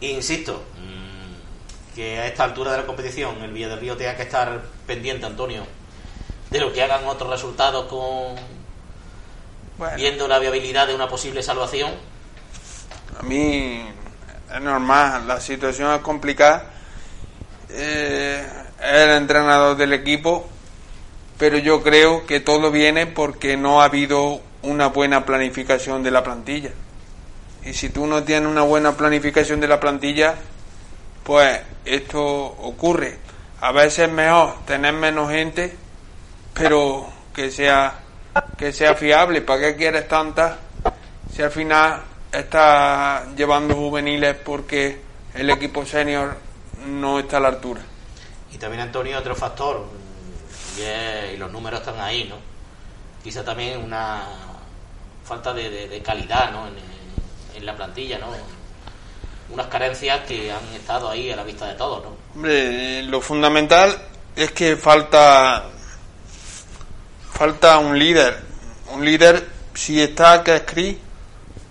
[0.00, 4.22] Insisto, mm, que a esta altura de la competición el Villa del Río tenga que
[4.22, 5.64] estar pendiente, Antonio,
[6.50, 8.36] de lo que hagan otros resultados con
[9.96, 11.90] viendo la viabilidad de una posible salvación.
[13.18, 13.82] A mí
[14.52, 16.70] es normal, la situación es complicada.
[17.70, 18.46] Eh,
[18.78, 20.48] es el entrenador del equipo,
[21.38, 26.22] pero yo creo que todo viene porque no ha habido una buena planificación de la
[26.22, 26.70] plantilla.
[27.64, 30.34] Y si tú no tienes una buena planificación de la plantilla,
[31.24, 33.18] pues esto ocurre.
[33.60, 35.76] A veces es mejor tener menos gente,
[36.54, 38.00] pero que sea
[38.56, 39.42] que sea fiable.
[39.42, 40.56] ¿Para qué quieres tantas
[41.34, 42.02] si al final
[42.32, 45.00] estás llevando juveniles porque
[45.34, 46.36] el equipo senior
[46.86, 47.80] no está a la altura?
[48.52, 49.86] Y también, Antonio, otro factor,
[50.78, 52.36] y, los números están ahí, ¿no?
[53.22, 54.22] Quizá también una
[55.24, 56.66] falta de, calidad, ¿no?
[56.66, 56.89] En,
[57.62, 58.28] la plantilla, ¿no?
[59.50, 62.16] Unas carencias que han estado ahí a la vista de todos, ¿no?
[62.34, 63.96] Hombre, lo fundamental
[64.36, 65.64] es que falta
[67.32, 68.38] falta un líder.
[68.92, 70.96] Un líder, si está, que es Chris,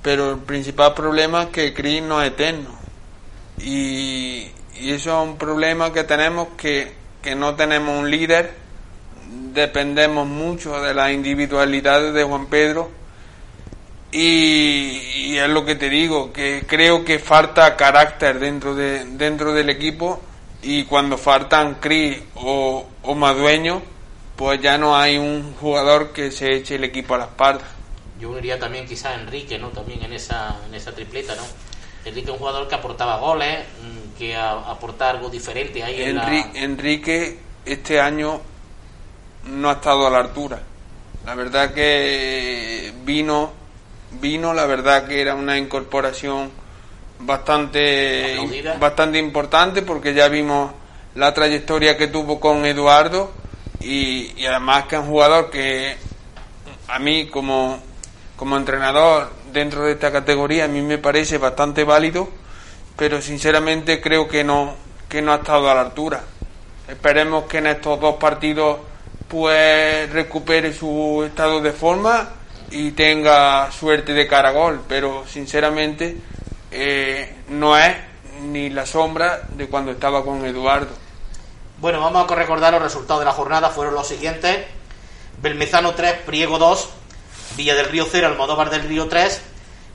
[0.02, 2.78] pero el principal problema es que Chris no es eterno.
[3.60, 8.54] Y, y eso es un problema que tenemos que, que no tenemos un líder,
[9.54, 12.99] dependemos mucho de las individualidades de Juan Pedro
[14.12, 19.70] y, es lo que te digo, que creo que falta carácter dentro, de, dentro del
[19.70, 20.22] equipo
[20.62, 23.82] y cuando faltan Cris o, o Madueño,
[24.36, 27.66] pues ya no hay un jugador que se eche el equipo a la espalda.
[28.20, 29.70] Yo uniría también quizá a Enrique, ¿no?
[29.70, 31.44] También en esa, en esa tripleta, ¿no?
[32.06, 36.02] Enrique es un jugador que aportaba goles, mm, que aporta algo diferente ahí
[36.56, 38.42] Enrique este año
[39.46, 40.62] no ha estado a la altura.
[41.26, 43.52] La verdad que vino,
[44.12, 46.52] vino, la verdad que era una incorporación
[47.20, 48.38] bastante,
[48.80, 50.72] bastante importante porque ya vimos
[51.16, 53.32] la trayectoria que tuvo con Eduardo
[53.82, 55.98] y, y además que es un jugador que
[56.88, 57.80] a mí como,
[58.36, 62.30] como entrenador dentro de esta categoría a mí me parece bastante válido,
[62.96, 64.76] pero sinceramente creo que no,
[65.08, 66.22] que no ha estado a la altura.
[66.88, 68.80] Esperemos que en estos dos partidos
[69.28, 72.30] pues recupere su estado de forma
[72.72, 76.18] y tenga suerte de cara a gol, pero sinceramente
[76.72, 77.96] eh, no es
[78.44, 80.90] ni la sombra de cuando estaba con Eduardo.
[81.80, 84.66] Bueno, vamos a recordar los resultados de la jornada, fueron los siguientes.
[85.42, 86.90] Belmezano 3, Priego 2,
[87.56, 89.42] Villa del Río 0, Almodóvar del Río 3,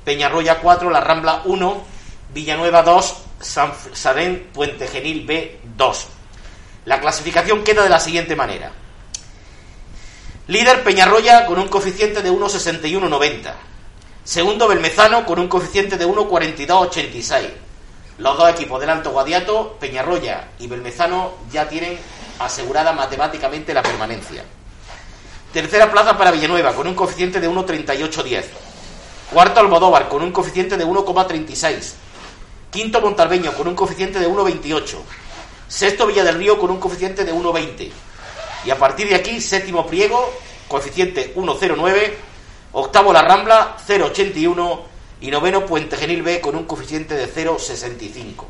[0.04, 1.84] Peñarroya 4, La Rambla 1,
[2.32, 6.06] Villanueva 2, San Sarén, Puente Genil B 2.
[6.86, 8.72] La clasificación queda de la siguiente manera.
[10.46, 13.54] Líder Peñarroya con un coeficiente de 1,6190.
[14.24, 17.48] Segundo Belmezano con un coeficiente de 1,4286.
[18.18, 21.98] Los dos equipos del Alto Guadiato, Peñarroya y Belmezano, ya tienen
[22.38, 24.44] asegurada matemáticamente la permanencia.
[25.54, 28.44] Tercera plaza para Villanueva con un coeficiente de 1,3810.
[29.32, 31.94] Cuarto Almodóvar con un coeficiente de 1,36.
[32.70, 34.98] Quinto Montalbeño con un coeficiente de 1,28.
[35.68, 37.90] Sexto Villa del Río con un coeficiente de 1,20.
[38.64, 40.32] Y a partir de aquí, séptimo Priego,
[40.68, 42.14] coeficiente 1,09.
[42.72, 44.80] Octavo La Rambla, 0,81.
[45.20, 48.44] Y noveno Puente Genil B con un coeficiente de 0,65.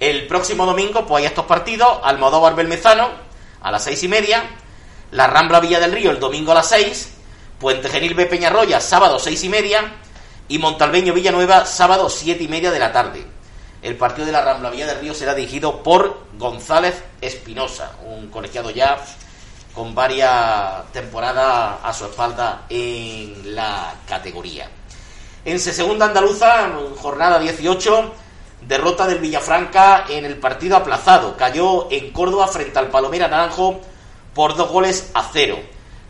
[0.00, 3.08] El próximo domingo, pues hay estos partidos: Almodóvar Belmezano
[3.60, 4.44] a las seis y media.
[5.10, 7.14] La Rambla Villa del Río el domingo a las 6.
[7.58, 9.94] Puente Genil B Peñarroya, sábado seis y media.
[10.48, 13.37] Y Montalbeño Villanueva, sábado siete y media de la tarde.
[13.80, 18.70] El partido de la Rambla Villa del Río será dirigido por González Espinosa, un colegiado
[18.70, 18.98] ya
[19.72, 24.68] con varias temporadas a su espalda en la categoría.
[25.44, 28.12] En segunda andaluza, jornada 18,
[28.66, 31.36] derrota del Villafranca en el partido aplazado.
[31.36, 33.80] Cayó en Córdoba frente al Palomera Naranjo
[34.34, 35.58] por dos goles a cero.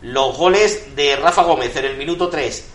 [0.01, 2.67] Los goles de Rafa Gómez en el minuto 3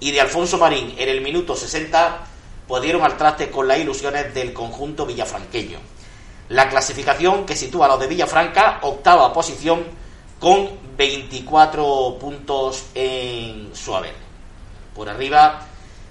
[0.00, 2.26] y de Alfonso Marín en el minuto 60
[2.66, 5.78] pudieron al traste con las ilusiones del conjunto villafranqueño.
[6.48, 9.84] La clasificación que sitúa a los de Villafranca, octava posición,
[10.38, 14.14] con 24 puntos en su haber.
[14.94, 15.60] Por arriba,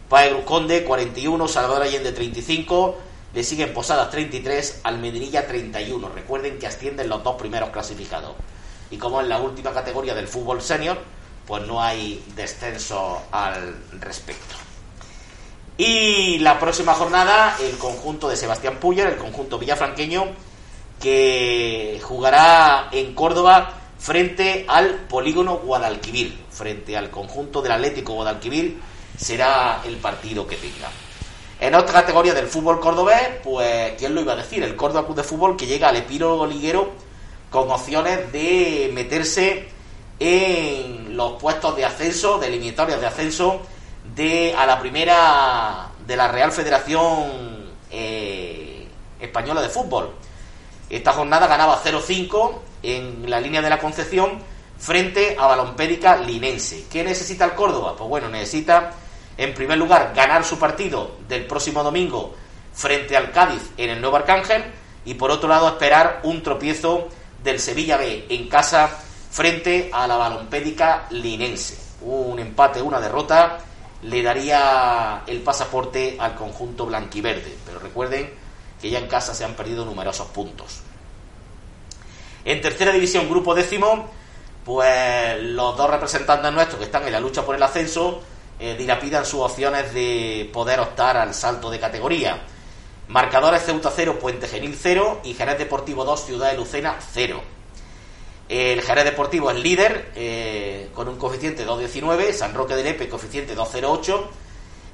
[0.09, 2.97] Pae Conde, 41, Salvador Allende, 35,
[3.33, 6.09] le siguen Posadas 33, Almedinilla 31.
[6.09, 8.33] Recuerden que ascienden los dos primeros clasificados.
[8.89, 10.97] Y como en la última categoría del fútbol senior,
[11.45, 14.60] pues no hay descenso al respecto.
[15.83, 20.27] Y la próxima jornada, el conjunto de Sebastián Puyer, el conjunto villafranqueño,
[21.01, 28.79] que jugará en Córdoba frente al polígono Guadalquivir, frente al conjunto del Atlético Guadalquivir,
[29.17, 30.91] será el partido que tenga.
[31.59, 34.61] En otra categoría del fútbol cordobés, pues, ¿quién lo iba a decir?
[34.61, 36.91] El Córdoba Club de Fútbol que llega al epílogo liguero
[37.49, 39.67] con opciones de meterse
[40.19, 43.61] en los puestos de ascenso, de eliminatorias de ascenso
[44.15, 48.87] de a la primera de la Real Federación eh,
[49.19, 50.11] Española de Fútbol.
[50.89, 54.39] Esta jornada ganaba 0-5 en la línea de la Concepción
[54.77, 56.85] frente a Balompédica Linense.
[56.91, 57.95] ¿Qué necesita el Córdoba?
[57.95, 58.91] Pues bueno, necesita
[59.37, 62.33] en primer lugar ganar su partido del próximo domingo
[62.73, 64.63] frente al Cádiz en el Nuevo Arcángel
[65.05, 67.07] y por otro lado esperar un tropiezo
[67.43, 68.89] del Sevilla B en casa
[69.29, 71.77] frente a la Balompédica Linense.
[72.01, 73.59] Un empate, una derrota
[74.03, 78.33] le daría el pasaporte al conjunto blanquiverde, pero recuerden
[78.81, 80.81] que ya en casa se han perdido numerosos puntos.
[82.43, 84.09] En tercera división, grupo décimo,
[84.65, 88.21] pues los dos representantes nuestros que están en la lucha por el ascenso
[88.59, 92.41] eh, dilapidan sus opciones de poder optar al salto de categoría.
[93.07, 97.41] Marcadores Ceuta 0, Puente Genil 0 y Jerez Deportivo 2, Ciudad de Lucena 0.
[98.51, 103.55] El Jerez Deportivo es líder eh, con un coeficiente 2,19, San Roque de Lepe coeficiente
[103.55, 104.25] 2,08,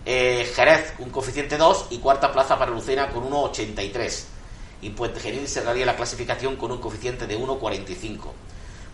[0.06, 4.26] eh, Jerez un coeficiente 2 y cuarta plaza para Lucena con 1,83.
[4.84, 8.32] Y Puente Genil cerraría la clasificación con un coeficiente de 1,45.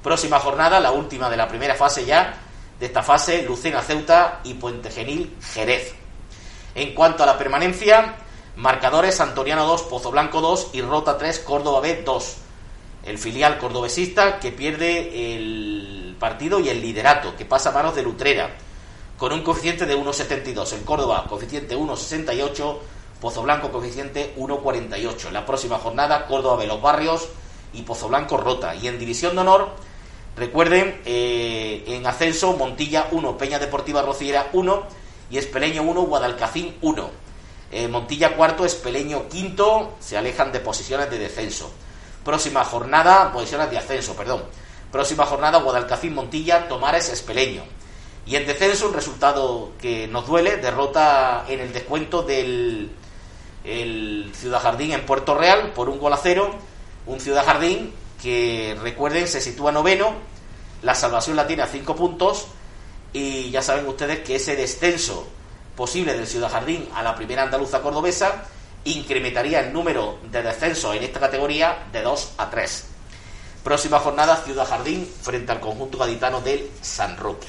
[0.02, 2.34] Próxima jornada, la última de la primera fase ya,
[2.80, 5.94] de esta fase, Lucena Ceuta y Puente Genil Jerez.
[6.74, 8.16] En cuanto a la permanencia,
[8.56, 12.38] Marcadores Antoniano 2, Pozo Blanco 2 y Rota 3, Córdoba B 2.
[13.06, 18.04] El filial cordobesista que pierde el partido y el liderato, que pasa a manos de
[18.04, 18.56] Lutrera,
[19.18, 20.74] con un coeficiente de 1,72.
[20.74, 22.78] El Córdoba, coeficiente 1,68.
[23.20, 25.28] Pozo Blanco, coeficiente 1,48.
[25.28, 27.30] En la próxima jornada, Córdoba B Los Barrios
[27.74, 28.76] y Pozo Blanco Rota.
[28.76, 29.70] Y en División de Honor,
[30.36, 34.84] recuerden, eh, en ascenso, Montilla 1, Peña Deportiva Rociera 1
[35.30, 37.10] y Espeleño 1, Guadalcacín 1.
[37.72, 41.72] Eh, Montilla cuarto, Espeleño quinto, se alejan de posiciones de descenso.
[42.24, 44.44] Próxima jornada, posiciones de ascenso, perdón.
[44.92, 47.64] Próxima jornada, Guadalcacín, Montilla, Tomares, Espeleño.
[48.26, 52.92] Y en descenso, un resultado que nos duele, derrota en el descuento del
[53.64, 56.54] el Ciudad Jardín en Puerto Real por un gol a cero.
[57.06, 60.14] Un Ciudad Jardín que, recuerden, se sitúa noveno.
[60.82, 62.48] La salvación la tiene a cinco puntos.
[63.14, 65.28] Y ya saben ustedes que ese descenso
[65.76, 68.46] posible del Ciudad Jardín a la primera andaluza cordobesa
[68.86, 72.86] incrementaría el número de descensos en esta categoría de 2 a 3.
[73.64, 77.48] Próxima jornada Ciudad Jardín frente al conjunto gaditano del San Roque.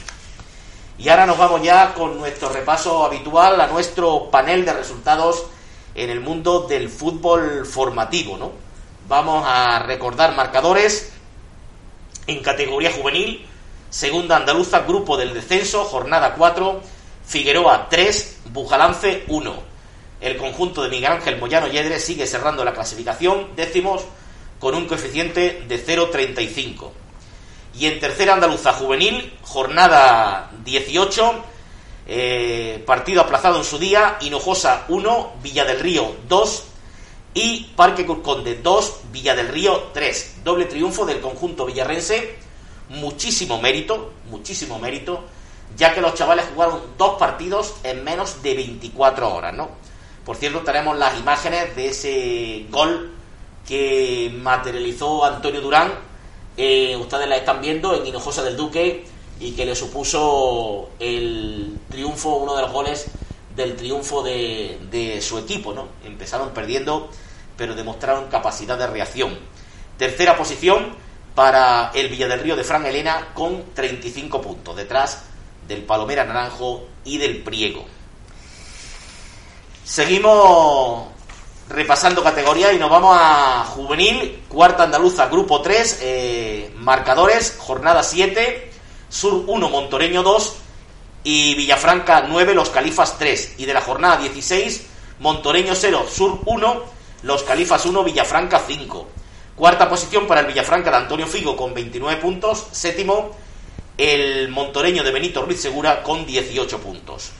[0.97, 5.45] Y ahora nos vamos ya con nuestro repaso habitual a nuestro panel de resultados
[5.95, 8.53] en el mundo del fútbol formativo, ¿no?
[9.09, 11.13] Vamos a recordar marcadores
[12.27, 13.45] en categoría juvenil,
[13.91, 16.81] segunda andaluza, grupo del descenso, jornada 4,
[17.27, 19.74] Figueroa 3, Bujalance 1.
[20.25, 24.05] El conjunto de Miguel Ángel Moyano Yedre sigue cerrando la clasificación décimos
[24.59, 26.91] con un coeficiente de 0,35.
[27.79, 31.35] Y en tercera andaluza juvenil, jornada 18,
[32.07, 36.65] eh, partido aplazado en su día, Hinojosa 1, Villa del Río 2
[37.35, 40.37] y Parque Curconde 2, Villa del Río 3.
[40.43, 42.37] Doble triunfo del conjunto villarrense,
[42.89, 45.23] muchísimo mérito, muchísimo mérito
[45.77, 49.71] ya que los chavales jugaron dos partidos en menos de 24 horas, ¿no?
[50.25, 53.13] Por cierto, tenemos las imágenes de ese gol
[53.67, 55.93] que materializó Antonio Durán.
[56.57, 59.05] Eh, ustedes la están viendo en Hinojosa del Duque
[59.41, 63.07] y que le supuso el triunfo, uno de los goles
[63.55, 65.89] del triunfo de, su equipo, ¿no?
[66.05, 67.11] Empezaron perdiendo,
[67.57, 69.39] pero demostraron capacidad de reacción.
[69.99, 70.95] Tercera posición
[71.35, 74.77] para el Villa del Río de Fran Elena con 35 puntos.
[74.77, 75.25] Detrás
[75.69, 77.85] del Palomera Naranjo y del Priego.
[79.85, 81.09] Seguimos
[81.69, 88.71] repasando categorías y nos vamos a juvenil, cuarta andaluza, grupo 3, eh, marcadores, jornada 7,
[89.11, 90.55] Sur 1, Montoreño 2
[91.25, 93.57] y Villafranca 9, Los Califas 3.
[93.59, 94.87] Y de la jornada 16,
[95.21, 96.85] Montoreño 0, Sur 1,
[97.23, 99.07] Los Califas 1, Villafranca 5.
[99.55, 102.69] Cuarta posición para el Villafranca de Antonio Figo con 29 puntos.
[102.73, 103.33] Séptimo,
[103.99, 107.33] el montoreño de Benito Ruiz Segura con 18 puntos.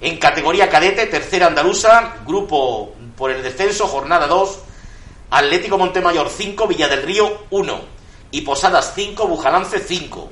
[0.00, 4.58] En categoría cadete, tercera andaluza, grupo por el descenso, jornada 2,
[5.30, 7.80] Atlético Montemayor 5, Villa del Río 1
[8.32, 10.30] y Posadas 5, Bujalance 5.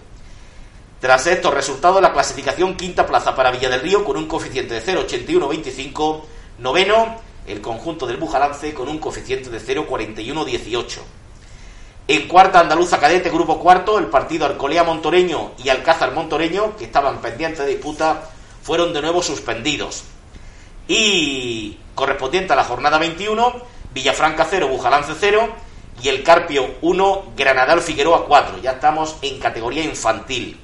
[1.00, 4.84] Tras estos resultados, la clasificación quinta plaza para Villa del Río con un coeficiente de
[4.84, 6.22] 0,8125,
[6.58, 10.98] noveno el conjunto del Bujalance con un coeficiente de 0,4118.
[12.08, 17.20] En cuarta andaluza cadete, grupo cuarto, el partido Arcolea Montoreño y Alcázar Montoreño, que estaban
[17.20, 18.30] pendientes de disputa,
[18.62, 20.04] fueron de nuevo suspendidos.
[20.88, 23.52] Y correspondiente a la jornada 21,
[23.92, 25.48] Villafranca 0, Bujalance 0
[26.02, 28.58] y el Carpio 1, Granadal Figueroa 4.
[28.62, 30.58] Ya estamos en categoría infantil.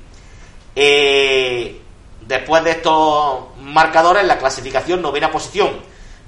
[0.75, 1.81] Eh,
[2.27, 5.71] después de estos marcadores, la clasificación novena posición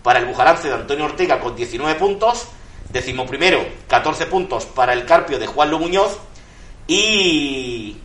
[0.03, 2.49] para el Bujalance de Antonio Ortega con 19 puntos
[2.93, 6.19] Décimo primero, 14 puntos para el Carpio de Juan Lo Muñoz.
[6.89, 7.97] Y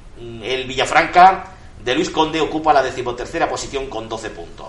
[0.44, 1.55] el Villafranca
[1.86, 4.68] de Luis Conde ocupa la decimotercera posición con 12 puntos.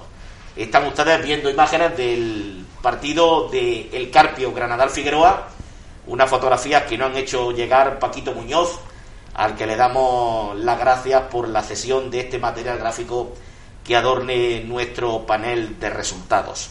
[0.55, 5.49] Están ustedes viendo imágenes del partido de El Carpio Granadal Figueroa,
[6.09, 8.79] unas fotografías que no han hecho llegar Paquito Muñoz,
[9.33, 13.33] al que le damos las gracias por la cesión de este material gráfico
[13.83, 16.69] que adorne nuestro panel de resultados.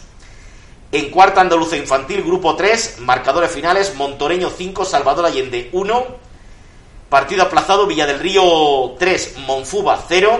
[0.91, 6.24] En cuarta andaluza infantil, grupo 3, marcadores finales, Montoreño 5, Salvador Allende 1,
[7.15, 10.37] partido aplazado, Villa del Río 3, Monfuba 0,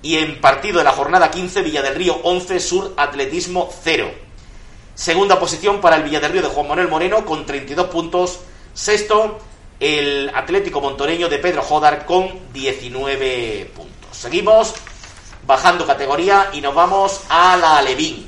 [0.00, 4.10] y en partido de la jornada 15, Villa del Río 11, Sur Atletismo 0.
[4.94, 8.40] Segunda posición para el Villa del Río de Juan Manuel Moreno con 32 puntos.
[8.72, 9.38] Sexto,
[9.80, 14.16] el Atlético Montoreño de Pedro Jodar con 19 puntos.
[14.16, 14.72] Seguimos
[15.46, 18.26] bajando categoría y nos vamos a la Alevín.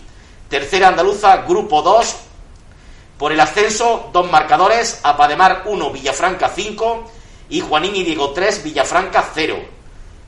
[0.51, 2.16] Tercera andaluza, grupo 2.
[3.16, 7.12] Por el ascenso, dos marcadores, Apademar 1, Villafranca 5
[7.51, 9.59] y Juanín y Diego 3, Villafranca 0.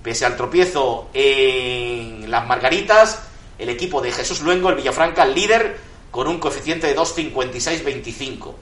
[0.02, 3.22] Pese al tropiezo en las Margaritas,
[3.58, 5.78] el equipo de Jesús Luengo, el Villafranca, líder
[6.10, 8.54] con un coeficiente de 2,56-25.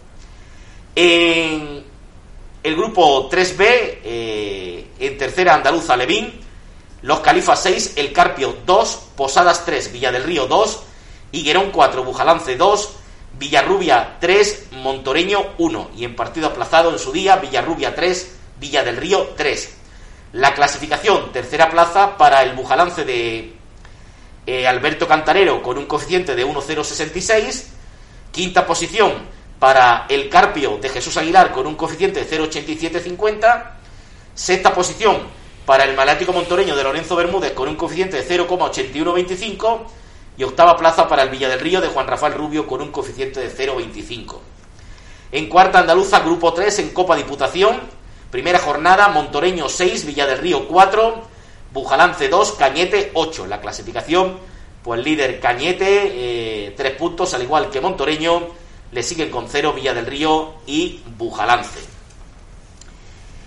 [0.95, 1.85] En
[2.63, 3.59] el grupo 3B,
[4.05, 6.41] eh, en tercera andaluza, Levín,
[7.01, 10.83] los Califas 6, El Carpio 2, Posadas 3, Villa del Río 2,
[11.33, 12.91] Higuerón 4, Bujalance 2,
[13.39, 15.91] Villarrubia 3, Montoreño 1.
[15.97, 19.77] Y en partido aplazado en su día, Villarrubia 3, Villa del Río 3.
[20.35, 23.55] La clasificación, tercera plaza para el Bujalance de
[24.47, 27.71] eh, Alberto Cantarero con un coeficiente de 1,066.
[28.31, 29.13] Quinta posición
[29.59, 33.71] para el Carpio de Jesús Aguilar con un coeficiente de 0,8750.
[34.35, 35.19] Sexta posición
[35.65, 39.81] para el Malático Montoreño de Lorenzo Bermúdez con un coeficiente de 0,8125.
[40.37, 43.41] Y octava plaza para el Villa del Río de Juan Rafael Rubio con un coeficiente
[43.41, 44.39] de 0,25.
[45.33, 47.81] En cuarta andaluza, grupo 3 en Copa Diputación,
[48.31, 51.23] Primera jornada, Montoreño 6, Villa del Río 4,
[51.73, 53.47] Bujalance 2, Cañete 8.
[53.47, 54.39] La clasificación,
[54.85, 58.49] pues líder Cañete, 3 eh, puntos, al igual que Montoreño,
[58.93, 61.81] le siguen con 0 Villa del Río y Bujalance.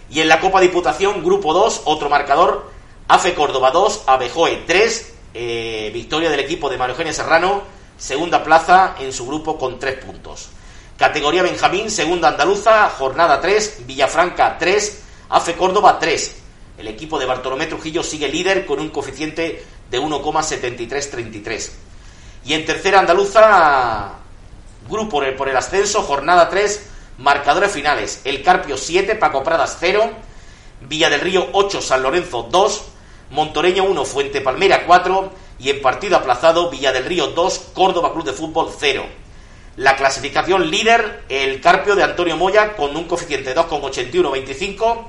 [0.10, 2.70] Y en la Copa Diputación, Grupo 2, otro marcador,
[3.08, 7.64] AFE Córdoba 2, Abejoe 3, eh, victoria del equipo de Mario Eugenio Serrano,
[7.98, 10.50] segunda plaza en su grupo con 3 puntos.
[10.98, 16.36] Categoría Benjamín, segunda andaluza, jornada 3, Villafranca 3, AFE Córdoba 3.
[16.78, 21.72] El equipo de Bartolomé Trujillo sigue líder con un coeficiente de 1,7333.
[22.46, 24.12] Y en tercera andaluza,
[24.88, 28.22] grupo por el, ascenso, jornada 3, marcadores finales.
[28.24, 30.12] El Carpio 7, Paco Pradas 0,
[30.82, 32.84] Villa del Río 8, San Lorenzo 2,
[33.32, 38.26] Montoreño 1, Fuente Palmera 4 y en partido aplazado Villa del Río 2, Córdoba Club
[38.26, 39.23] de Fútbol 0.
[39.76, 45.06] La clasificación líder, el Carpio de Antonio Moya con un coeficiente de 2,8125.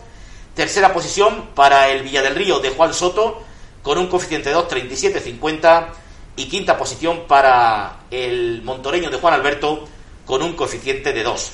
[0.55, 3.43] Tercera posición para el Villa del Río de Juan Soto
[3.83, 5.89] con un coeficiente de 2,3750.
[6.37, 9.87] Y quinta posición para el montoreño de Juan Alberto
[10.25, 11.53] con un coeficiente de 2.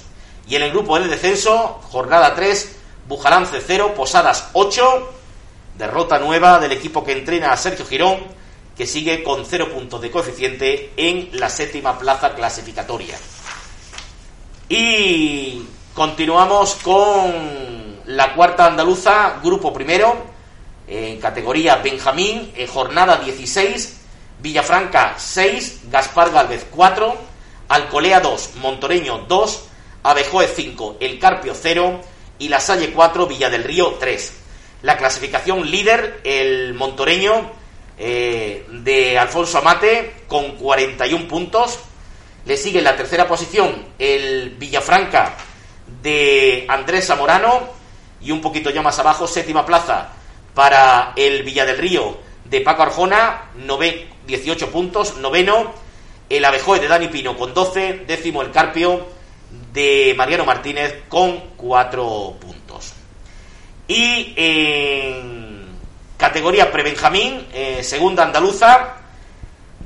[0.49, 2.77] Y en el grupo del descenso, jornada 3,
[3.09, 5.13] Bujalance 0, Posadas 8.
[5.77, 8.40] Derrota nueva del equipo que entrena a Sergio Girón
[8.81, 13.15] que sigue con cero puntos de coeficiente en la séptima plaza clasificatoria.
[14.71, 20.17] Y continuamos con la cuarta andaluza, grupo primero,
[20.89, 24.01] en categoría Benjamín, en jornada 16,
[24.41, 27.15] Villafranca 6, Gaspar Galvez 4,
[27.69, 29.65] Alcolea 2, Montoreño 2,
[30.05, 32.01] Abejoe 5, El Carpio 0
[32.39, 34.33] y La Salle 4, Villa del Río 3.
[34.85, 37.60] La clasificación líder, el Montoreño
[38.03, 41.79] eh, de Alfonso Amate con 41 puntos.
[42.47, 45.37] Le sigue en la tercera posición el Villafranca
[46.03, 47.69] de Andrés Zamorano
[48.23, 50.13] y un poquito ya más abajo, séptima plaza
[50.55, 53.51] para el Villa del Río de Paco Arjona,
[54.27, 55.73] 18 puntos, noveno
[56.31, 59.09] el Abejoe de Dani Pino con 12, décimo el Carpio
[59.75, 62.95] de Mariano Martínez con 4 puntos.
[63.89, 65.50] Y en
[66.21, 68.97] Categoría Prebenjamín, eh, segunda andaluza,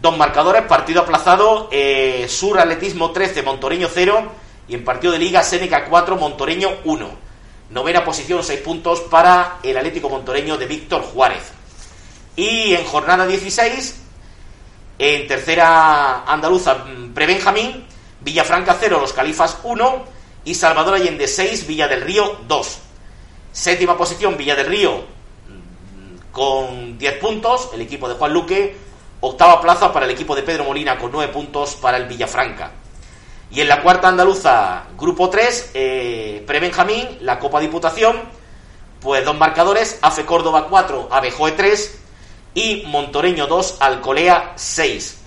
[0.02, 4.32] dos marcadores, partido aplazado, eh, Sur Atletismo 13, Montoreño 0
[4.66, 7.08] y en partido de Liga Seneca 4, Montoreño 1.
[7.70, 11.52] Novena posición, 6 puntos para el Atlético Montoreño de Víctor Juárez.
[12.34, 13.94] Y en jornada 16,
[14.98, 17.86] en tercera andaluza, mm, Prebenjamín,
[18.22, 20.04] Villafranca 0, Los Califas 1
[20.44, 22.78] y Salvador Allende 6, Villa del Río 2.
[23.52, 25.13] Séptima posición, Villa del Río
[26.34, 28.76] con 10 puntos, el equipo de Juan Luque,
[29.20, 32.72] octava plaza para el equipo de Pedro Molina con 9 puntos para el Villafranca.
[33.52, 38.20] Y en la cuarta andaluza, grupo 3, eh, Pre-Benjamín, la Copa Diputación,
[39.00, 41.98] pues dos marcadores, AFE Córdoba 4, Abejoe 3
[42.54, 45.18] y Montoreño 2, Alcolea 6.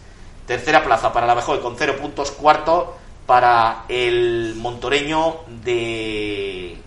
[0.45, 6.77] Tercera plaza para la Abejoe con 0 puntos, cuarto para el Montoreño de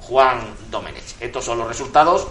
[0.00, 1.20] Juan Domenech.
[1.20, 2.26] Estos son los resultados.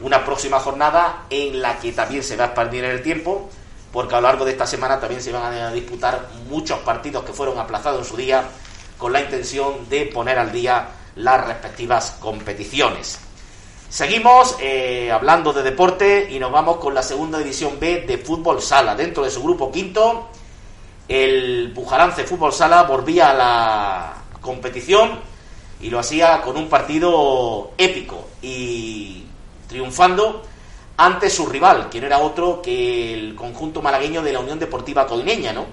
[0.00, 3.48] Una próxima jornada en la que también se va a expandir en el tiempo,
[3.92, 7.32] porque a lo largo de esta semana también se van a disputar muchos partidos que
[7.32, 8.44] fueron aplazados en su día
[8.96, 13.18] con la intención de poner al día las respectivas competiciones.
[13.88, 18.60] Seguimos eh, hablando de deporte y nos vamos con la segunda división B de fútbol
[18.60, 18.94] sala.
[18.94, 20.28] Dentro de su grupo quinto,
[21.08, 25.18] el Bujalance Fútbol Sala volvía a la competición
[25.80, 29.27] y lo hacía con un partido épico y
[29.68, 30.42] triunfando
[30.96, 35.06] ante su rival, que no era otro que el conjunto malagueño de la Unión Deportiva
[35.06, 35.66] Coineña, ¿no?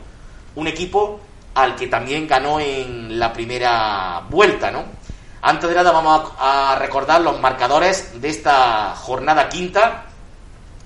[0.55, 1.19] Un equipo
[1.55, 4.83] al que también ganó en la primera vuelta, ¿no?
[5.41, 10.05] Antes de nada vamos a recordar los marcadores de esta jornada quinta,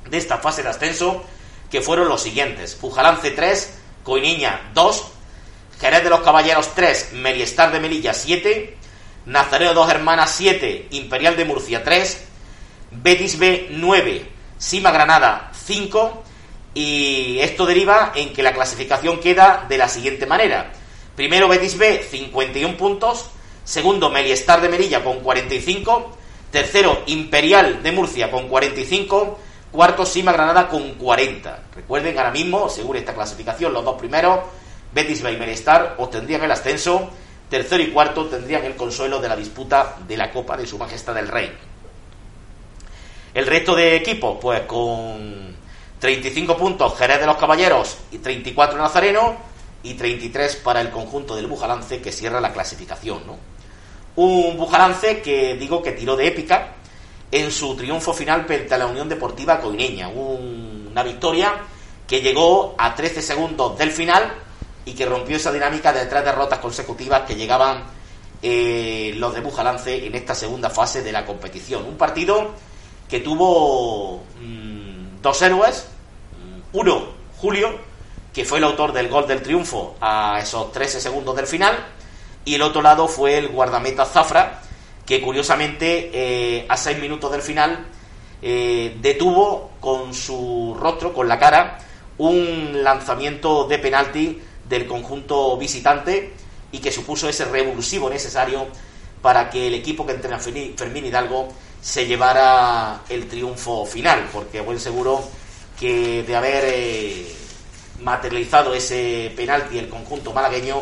[0.09, 1.23] de esta fase de ascenso,
[1.69, 2.75] que fueron los siguientes.
[2.75, 5.05] Pujalance 3, Coiniña 2,
[5.79, 8.77] Jerez de los Caballeros 3, Meriestar de Melilla 7,
[9.25, 12.25] Nazareo Dos Hermanas 7, Imperial de Murcia 3,
[12.91, 16.23] Betis B 9, Sima Granada 5
[16.73, 20.71] y esto deriva en que la clasificación queda de la siguiente manera.
[21.15, 23.29] Primero Betis B 51 puntos,
[23.63, 26.17] segundo Meliestar de Melilla con 45,
[26.51, 29.39] tercero Imperial de Murcia con 45,
[29.71, 31.63] cuarto Sima Granada con 40.
[31.75, 34.39] Recuerden ahora mismo, según esta clasificación, los dos primeros,
[34.93, 37.09] Betis B y Meliestar, obtendrían el ascenso
[37.49, 41.15] Tercero y cuarto tendrían el consuelo de la disputa de la Copa de Su Majestad
[41.15, 41.51] del Rey.
[43.33, 45.55] El resto de equipos, pues con
[45.99, 49.37] 35 puntos Jerez de los Caballeros y 34 Nazareno
[49.83, 53.25] y 33 para el conjunto del Bujalance que cierra la clasificación.
[53.27, 53.37] ¿no?
[54.15, 56.75] Un Bujalance que digo que tiró de épica
[57.31, 60.09] en su triunfo final frente a la Unión Deportiva Coineña.
[60.09, 61.53] Una victoria
[62.07, 64.33] que llegó a 13 segundos del final
[64.85, 67.83] y que rompió esa dinámica de tres derrotas consecutivas que llegaban
[68.41, 71.85] eh, los de Bujalance en esta segunda fase de la competición.
[71.85, 72.55] Un partido
[73.09, 75.87] que tuvo mm, dos héroes,
[76.71, 77.07] uno,
[77.37, 77.79] Julio,
[78.33, 81.75] que fue el autor del gol del triunfo a esos 13 segundos del final,
[82.45, 84.61] y el otro lado fue el guardameta Zafra,
[85.05, 87.87] que curiosamente eh, a seis minutos del final
[88.43, 91.79] eh, detuvo con su rostro, con la cara,
[92.19, 96.33] un lanzamiento de penalti del conjunto visitante
[96.71, 98.67] y que supuso ese revulsivo necesario
[99.21, 101.49] para que el equipo que entrena Fermín Hidalgo
[101.81, 105.23] se llevara el triunfo final, porque buen seguro
[105.79, 107.35] que de haber eh,
[108.01, 110.79] materializado ese penalti el conjunto malagueño,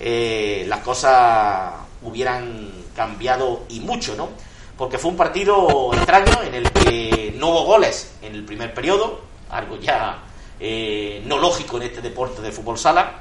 [0.00, 1.72] eh, las cosas
[2.02, 4.30] hubieran cambiado y mucho, ¿no?
[4.76, 9.20] Porque fue un partido extraño en el que no hubo goles en el primer periodo,
[9.50, 10.22] algo ya
[10.58, 13.20] eh, no lógico en este deporte de fútbol sala.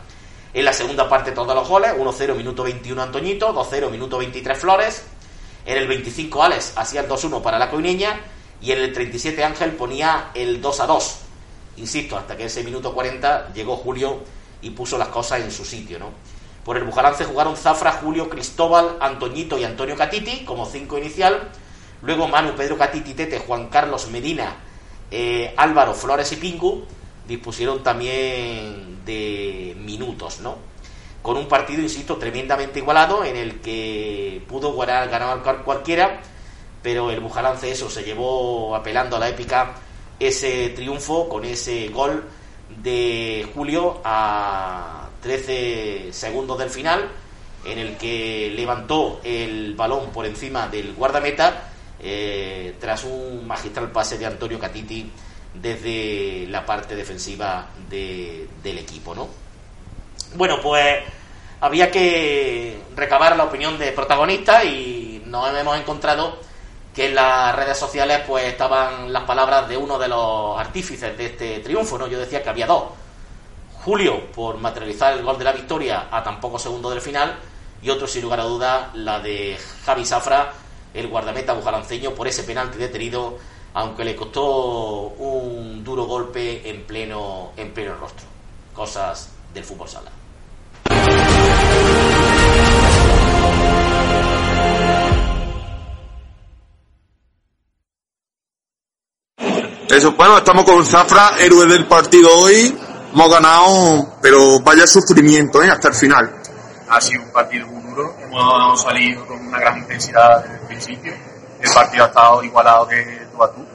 [0.54, 5.04] En la segunda parte todos los goles, 1-0 minuto 21 Antoñito, 2-0 minuto 23 Flores.
[5.66, 8.20] En el 25 Alex hacía el 2-1 para la Coineña
[8.62, 11.16] y en el 37 Ángel ponía el 2-2.
[11.78, 14.20] Insisto, hasta que ese minuto 40 llegó Julio
[14.62, 16.10] y puso las cosas en su sitio, ¿no?
[16.64, 21.50] Por el Bujalance jugaron Zafra, Julio, Cristóbal, Antoñito y Antonio Catiti como 5 inicial.
[22.04, 24.56] Luego Manu, Pedro Catiti, Tete, Juan Carlos Medina,
[25.10, 26.86] eh, Álvaro, Flores y Pingu
[27.28, 30.71] dispusieron también de minutos, ¿no?
[31.22, 36.20] Con un partido, insisto, tremendamente igualado en el que pudo ganar, ganar cualquiera,
[36.82, 39.76] pero el Bujalance eso se llevó apelando a la épica
[40.20, 42.24] ese triunfo con ese gol
[42.82, 47.10] de Julio a 13 segundos del final
[47.66, 51.70] en el que levantó el balón por encima del guardameta
[52.00, 55.12] eh, tras un magistral pase de Antonio Catiti
[55.54, 59.28] desde la parte defensiva del equipo, ¿no?
[60.36, 61.04] Bueno, pues
[61.60, 66.38] había que recabar la opinión de protagonistas y nos hemos encontrado
[66.94, 71.26] que en las redes sociales pues estaban las palabras de uno de los artífices de
[71.26, 72.08] este triunfo, ¿no?
[72.08, 72.84] Yo decía que había dos.
[73.84, 77.36] Julio por materializar el gol de la victoria a tan pocos segundos del final
[77.82, 80.54] y otro sin lugar a duda la de Javi Safra,
[80.94, 83.38] el guardameta bujalanceño por ese penalti detenido
[83.74, 88.26] aunque le costó un duro golpe en pleno, en pleno rostro.
[88.74, 90.12] Cosas del fútbol sala.
[99.92, 102.74] Eso, bueno, estamos con Zafra, héroe del partido hoy.
[103.14, 105.70] Hemos ganado, pero vaya sufrimiento, ¿eh?
[105.70, 106.34] Hasta el final.
[106.88, 111.14] ha sido un partido muy duro, hemos salido con una gran intensidad desde el principio,
[111.60, 113.66] el partido ha estado igualado de tú a tú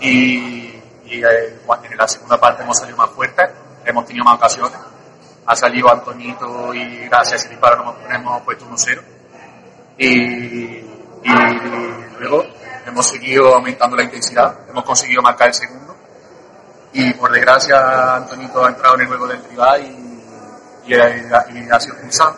[0.00, 1.60] y, y eh,
[1.90, 3.48] en la segunda parte hemos salido más fuertes,
[3.84, 4.78] hemos tenido más ocasiones,
[5.46, 9.02] ha salido Antonito y gracias a ese disparo nos hemos puesto 1-0
[9.98, 11.32] y, y
[12.18, 12.44] luego
[12.88, 15.96] hemos seguido aumentando la intensidad, hemos conseguido marcar el segundo
[16.92, 21.80] y por desgracia Antonito ha entrado en el juego del rival y, y, y ha
[21.80, 22.36] sido expulsado.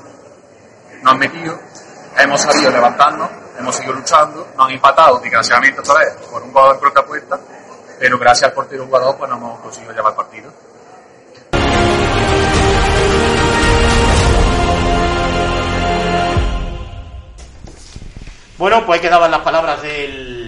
[1.03, 1.59] Nos han metido,
[2.19, 6.79] hemos sabido levantarnos, hemos seguido luchando, nos han empatado desgraciadamente otra vez por un jugador
[6.81, 7.39] propia puerta,
[7.99, 10.53] pero gracias al portero jugador pues no hemos conseguido llevar partido.
[18.61, 20.40] Bueno, pues ahí quedaban las palabras del,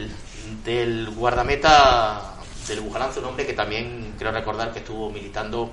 [0.64, 2.34] del guardameta
[2.68, 5.70] del Bujalance, un hombre que también creo recordar que estuvo militando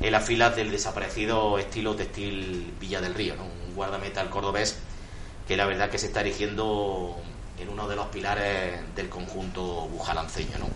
[0.00, 3.44] en las filas del desaparecido estilo textil Villa del Río, ¿no?
[3.44, 4.78] un guardameta al cordobés
[5.46, 7.16] que la verdad que se está erigiendo
[7.58, 10.58] en uno de los pilares del conjunto bujalanceño.
[10.58, 10.66] ¿no?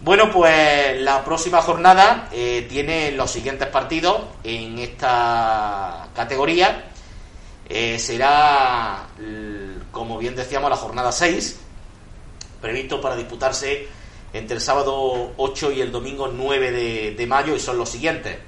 [0.00, 6.86] Bueno, pues la próxima jornada eh, tiene los siguientes partidos en esta categoría.
[7.68, 9.06] Eh, será,
[9.92, 11.60] como bien decíamos, la jornada 6,
[12.60, 13.88] previsto para disputarse
[14.32, 18.38] entre el sábado 8 y el domingo 9 de, de mayo, y son los siguientes.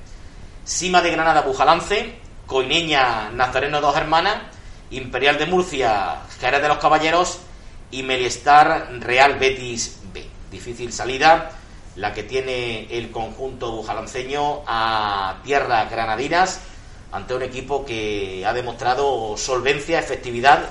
[0.64, 2.14] Cima de Granada, Bujalance,
[2.46, 4.42] Coineña, Nazareno Dos Hermanas,
[4.90, 7.40] Imperial de Murcia, Jerez de los Caballeros
[7.90, 10.26] y Meliestar Real Betis B.
[10.50, 11.50] Difícil salida
[11.96, 16.60] la que tiene el conjunto bujalanceño a tierras granadinas
[17.10, 20.70] ante un equipo que ha demostrado solvencia, efectividad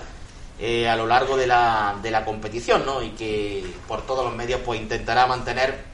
[0.63, 3.01] eh, a lo largo de la, de la competición, ¿no?
[3.01, 5.85] Y que por todos los medios pues intentará mantener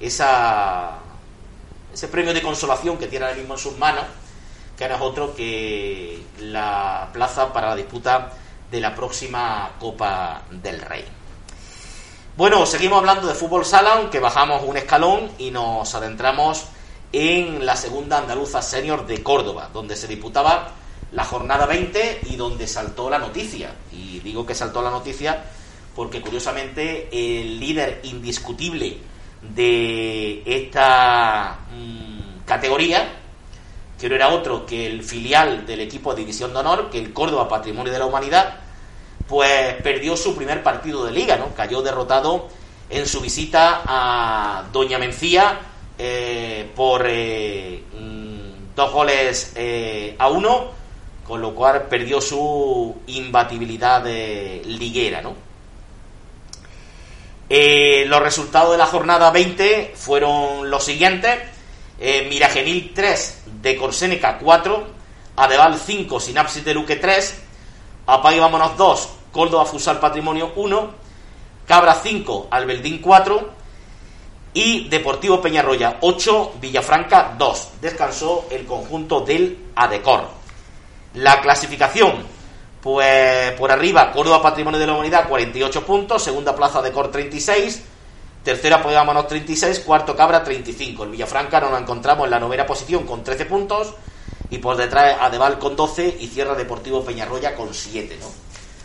[0.00, 1.00] esa
[1.92, 4.04] ese premio de consolación que tiene ahora mismo en sus manos,
[4.76, 8.32] que no es otro que la plaza para la disputa
[8.70, 11.04] de la próxima Copa del Rey.
[12.36, 16.66] Bueno, seguimos hablando de fútbol sala, aunque bajamos un escalón y nos adentramos
[17.12, 20.72] en la segunda andaluza senior de Córdoba, donde se disputaba
[21.12, 23.74] la jornada 20 y donde saltó la noticia.
[23.92, 25.44] Y digo que saltó la noticia
[25.94, 28.98] porque curiosamente el líder indiscutible
[29.42, 33.08] de esta mmm, categoría,
[33.98, 37.12] que no era otro que el filial del equipo de División de Honor, que el
[37.12, 38.56] Córdoba Patrimonio de la Humanidad,
[39.26, 41.54] pues perdió su primer partido de liga, ¿no?
[41.54, 42.48] Cayó derrotado
[42.90, 45.58] en su visita a Doña Mencía
[45.98, 47.82] eh, por eh,
[48.74, 50.70] dos goles eh, a uno,
[51.26, 55.34] con lo cual perdió su imbatibilidad liguera, ¿no?
[57.48, 61.38] los resultados de la jornada 20 fueron los siguientes.
[62.28, 64.86] Miragenil 3, de Corsénica 4,
[65.36, 67.42] Adeval 5, Sinapsis de Luque 3,
[68.06, 70.90] Apague Vámonos 2, Córdoba Fusal Patrimonio 1,
[71.66, 73.50] Cabra 5, Albeldín 4
[74.54, 77.68] y Deportivo Peñarroya 8, Villafranca 2.
[77.80, 80.28] Descansó el conjunto del Adecor.
[81.16, 82.26] La clasificación,
[82.82, 87.82] pues por arriba Córdoba Patrimonio de la Humanidad 48 puntos, segunda plaza Adecor 36,
[88.44, 91.04] tercera Vámonos 36, cuarto Cabra 35.
[91.04, 93.94] El Villafranca nos lo encontramos en la novena posición con 13 puntos
[94.50, 98.26] y por detrás Adeval con 12 y cierra Deportivo Peñarroya con 7, ¿no?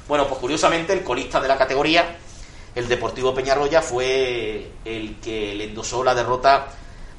[0.08, 2.16] Bueno, pues curiosamente el colista de la categoría,
[2.74, 6.68] el Deportivo Peñarroya, fue el que le endosó la derrota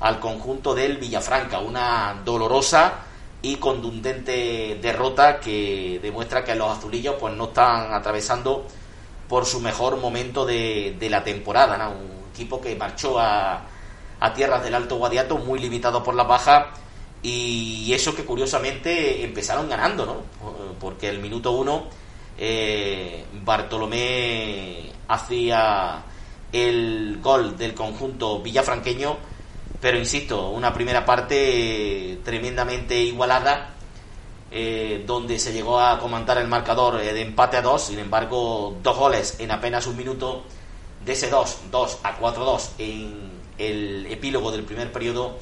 [0.01, 3.12] al conjunto del Villafranca, una dolorosa
[3.43, 8.67] y contundente derrota que demuestra que los azulillos pues no están atravesando
[9.29, 11.91] por su mejor momento de, de la temporada, ¿no?
[11.91, 13.63] Un equipo que marchó a,
[14.21, 16.71] a tierras del Alto Guadiato muy limitado por la baja
[17.23, 20.17] y eso que curiosamente empezaron ganando, ¿no?
[20.81, 21.85] Porque el minuto uno
[22.39, 26.03] eh, Bartolomé hacía
[26.53, 29.17] el gol del conjunto villafranqueño,
[29.83, 33.75] pero insisto, una primera parte tremendamente igualada,
[34.51, 38.77] eh, donde se llegó a comandar el marcador eh, de empate a dos, sin embargo,
[38.81, 40.45] dos goles en apenas un minuto,
[41.05, 45.37] de ese 2, 2 a 4-2 en el epílogo del primer periodo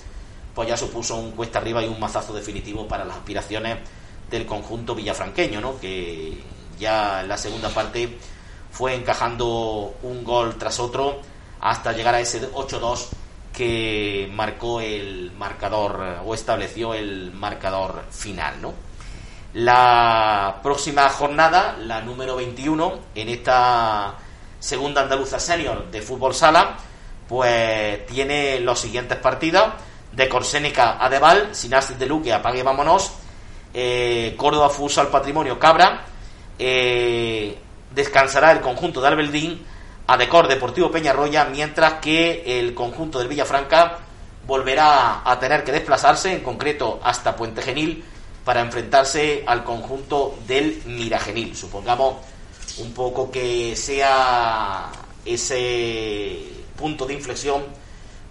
[0.55, 3.79] pues ya supuso un cuesta arriba y un mazazo definitivo para las aspiraciones
[4.31, 5.79] del conjunto villafranqueño, ¿no?
[5.79, 6.43] que
[6.79, 8.19] ya en la segunda parte
[8.71, 11.21] fue encajando un gol tras otro
[11.61, 13.09] hasta llegar a ese 8-2
[13.53, 18.75] que marcó el marcador o estableció el marcador final, ¿no?
[19.53, 24.15] La próxima jornada, la número 21, en esta
[24.61, 26.77] segunda andaluza senior de fútbol sala,
[27.29, 29.65] pues tiene los siguientes partidos.
[30.13, 33.13] De Corsénica a Deval, Sinasis de Luque, apague vámonos,
[33.73, 36.05] eh, Córdoba Futsal Patrimonio Cabra,
[37.95, 39.65] descansará el conjunto de Albeldín
[40.11, 43.99] a Decor Deportivo Peñarroya, mientras que el conjunto del Villafranca
[44.45, 48.03] volverá a tener que desplazarse, en concreto hasta Puente Genil,
[48.45, 51.55] para enfrentarse al conjunto del Miragenil.
[51.55, 52.17] Supongamos
[52.79, 54.91] un poco que sea
[55.25, 56.41] ese
[56.77, 57.63] punto de inflexión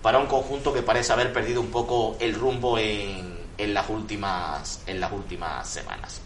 [0.02, 4.82] para un conjunto que parece haber perdido un poco el rumbo en, en las últimas
[4.86, 6.20] en las últimas semanas.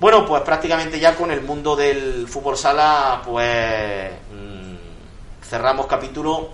[0.00, 6.50] Bueno, pues prácticamente ya con el mundo del fútbol sala, pues mm, cerramos capítulo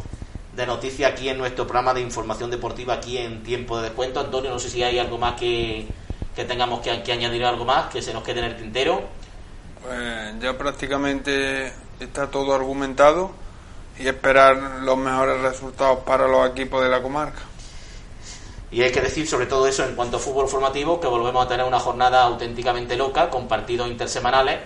[0.55, 4.21] de noticias aquí en nuestro programa de información deportiva aquí en tiempo de descuento.
[4.21, 5.87] Antonio, no sé si hay algo más que,
[6.35, 9.03] que tengamos que, que añadir algo más, que se nos quede en el tintero.
[9.83, 13.31] Pues ya prácticamente está todo argumentado
[13.99, 17.41] y esperar los mejores resultados para los equipos de la comarca.
[18.71, 21.49] Y hay que decir sobre todo eso en cuanto a fútbol formativo, que volvemos a
[21.49, 24.59] tener una jornada auténticamente loca con partidos intersemanales,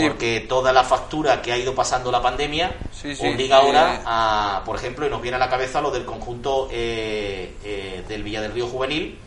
[0.00, 2.74] porque toda la factura que ha ido pasando la pandemia
[3.20, 7.56] obliga ahora a, por ejemplo, y nos viene a la cabeza lo del conjunto eh,
[7.62, 9.18] eh, del Villa del Río Juvenil,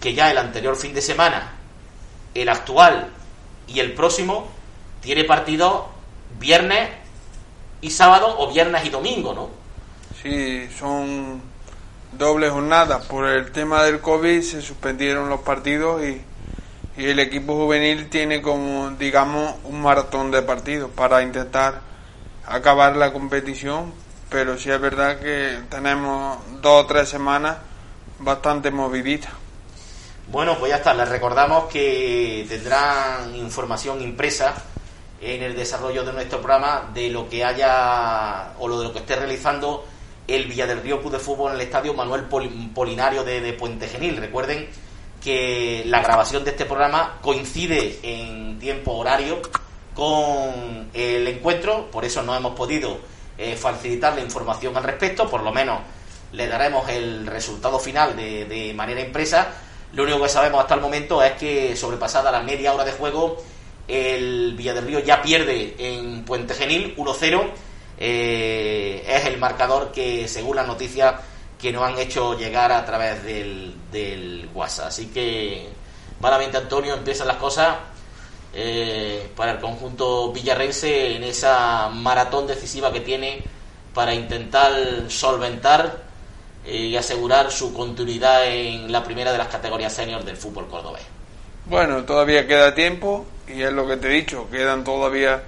[0.00, 1.54] que ya el anterior fin de semana,
[2.34, 3.10] el actual
[3.66, 4.46] y el próximo,
[5.00, 5.86] tiene partidos
[6.38, 6.88] viernes
[7.80, 9.50] y sábado o viernes y domingo, ¿no?
[10.22, 11.49] Sí, son
[12.12, 13.00] doble jornada.
[13.00, 16.22] Por el tema del COVID se suspendieron los partidos y,
[16.96, 21.80] y el equipo juvenil tiene como, digamos, un maratón de partidos para intentar
[22.46, 23.92] acabar la competición.
[24.28, 27.58] Pero sí es verdad que tenemos dos o tres semanas
[28.20, 29.32] bastante moviditas.
[30.28, 30.94] Bueno, pues ya está.
[30.94, 34.54] Les recordamos que tendrán información impresa
[35.20, 39.00] en el desarrollo de nuestro programa de lo que haya o lo de lo que
[39.00, 39.84] esté realizando
[40.30, 44.16] el Villa del Río Club de Fútbol en el estadio Manuel Polinario de, Puente Genil.
[44.16, 44.68] Recuerden
[45.22, 49.40] que la grabación de este programa coincide en tiempo horario
[49.94, 52.98] con el encuentro, por eso no hemos podido
[53.36, 55.80] eh, facilitar la información al respecto, por lo menos
[56.32, 59.48] le daremos el resultado final de, de manera impresa.
[59.92, 63.42] Lo único que sabemos hasta el momento es que sobrepasada la media hora de juego,
[63.88, 67.50] el Villa del Río ya pierde en Puente Genil 1-0
[68.00, 71.14] eh, es el marcador que, según las noticias
[71.60, 74.86] que nos han hecho llegar a través del, del WhatsApp.
[74.86, 75.68] Así que,
[76.18, 77.76] malamente Antonio, empiezan las cosas
[78.54, 83.42] eh, para el conjunto villarrense en esa maratón decisiva que tiene
[83.94, 84.72] para intentar
[85.08, 85.98] solventar
[86.64, 91.02] eh, y asegurar su continuidad en la primera de las categorías senior del fútbol cordobés.
[91.66, 95.42] Bueno, todavía queda tiempo y es lo que te he dicho, quedan todavía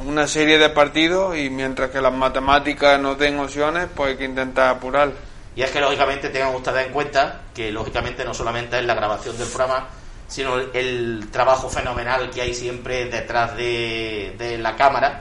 [0.00, 4.24] una serie de partidos y mientras que las matemáticas no den opciones, pues hay que
[4.24, 5.12] intentar apurar.
[5.56, 9.38] Y es que lógicamente tengan ustedes en cuenta que lógicamente no solamente es la grabación
[9.38, 9.86] del programa,
[10.26, 15.20] sino el, trabajo fenomenal que hay siempre detrás de, la cámara,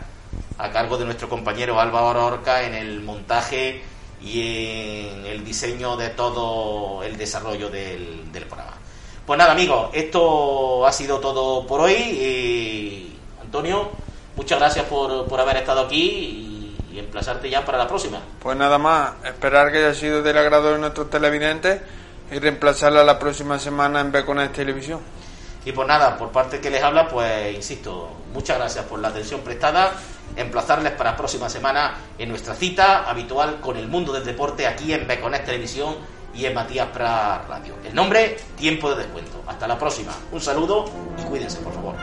[0.58, 3.84] a cargo de nuestro compañero Álvaro Orca en el montaje
[4.22, 8.74] y en el diseño de todo el desarrollo del, del programa.
[9.26, 11.94] Pues nada, amigos, esto ha sido todo por hoy.
[11.94, 13.91] Y, Antonio,
[14.35, 16.49] muchas gracias por, por haber estado aquí
[16.91, 18.19] y, emplazarte ya para la próxima.
[18.39, 21.81] Pues nada más, esperar que haya sido del agrado de nuestros televidentes
[22.31, 24.99] y reemplazarla la próxima semana en Beconet Televisión.
[25.65, 29.41] Y pues nada, por parte que les habla, pues insisto, muchas gracias por la atención
[29.41, 29.93] prestada.
[30.35, 34.93] Emplazarles para la próxima semana en nuestra cita habitual con el mundo del deporte aquí
[34.93, 35.95] en Beconet Televisión
[36.34, 37.76] y en Matías Pra Radio.
[37.84, 39.43] El nombre, Tiempo de Descuento.
[39.47, 40.11] Hasta la próxima.
[40.31, 40.85] Un saludo
[41.18, 41.95] y cuídense, por favor.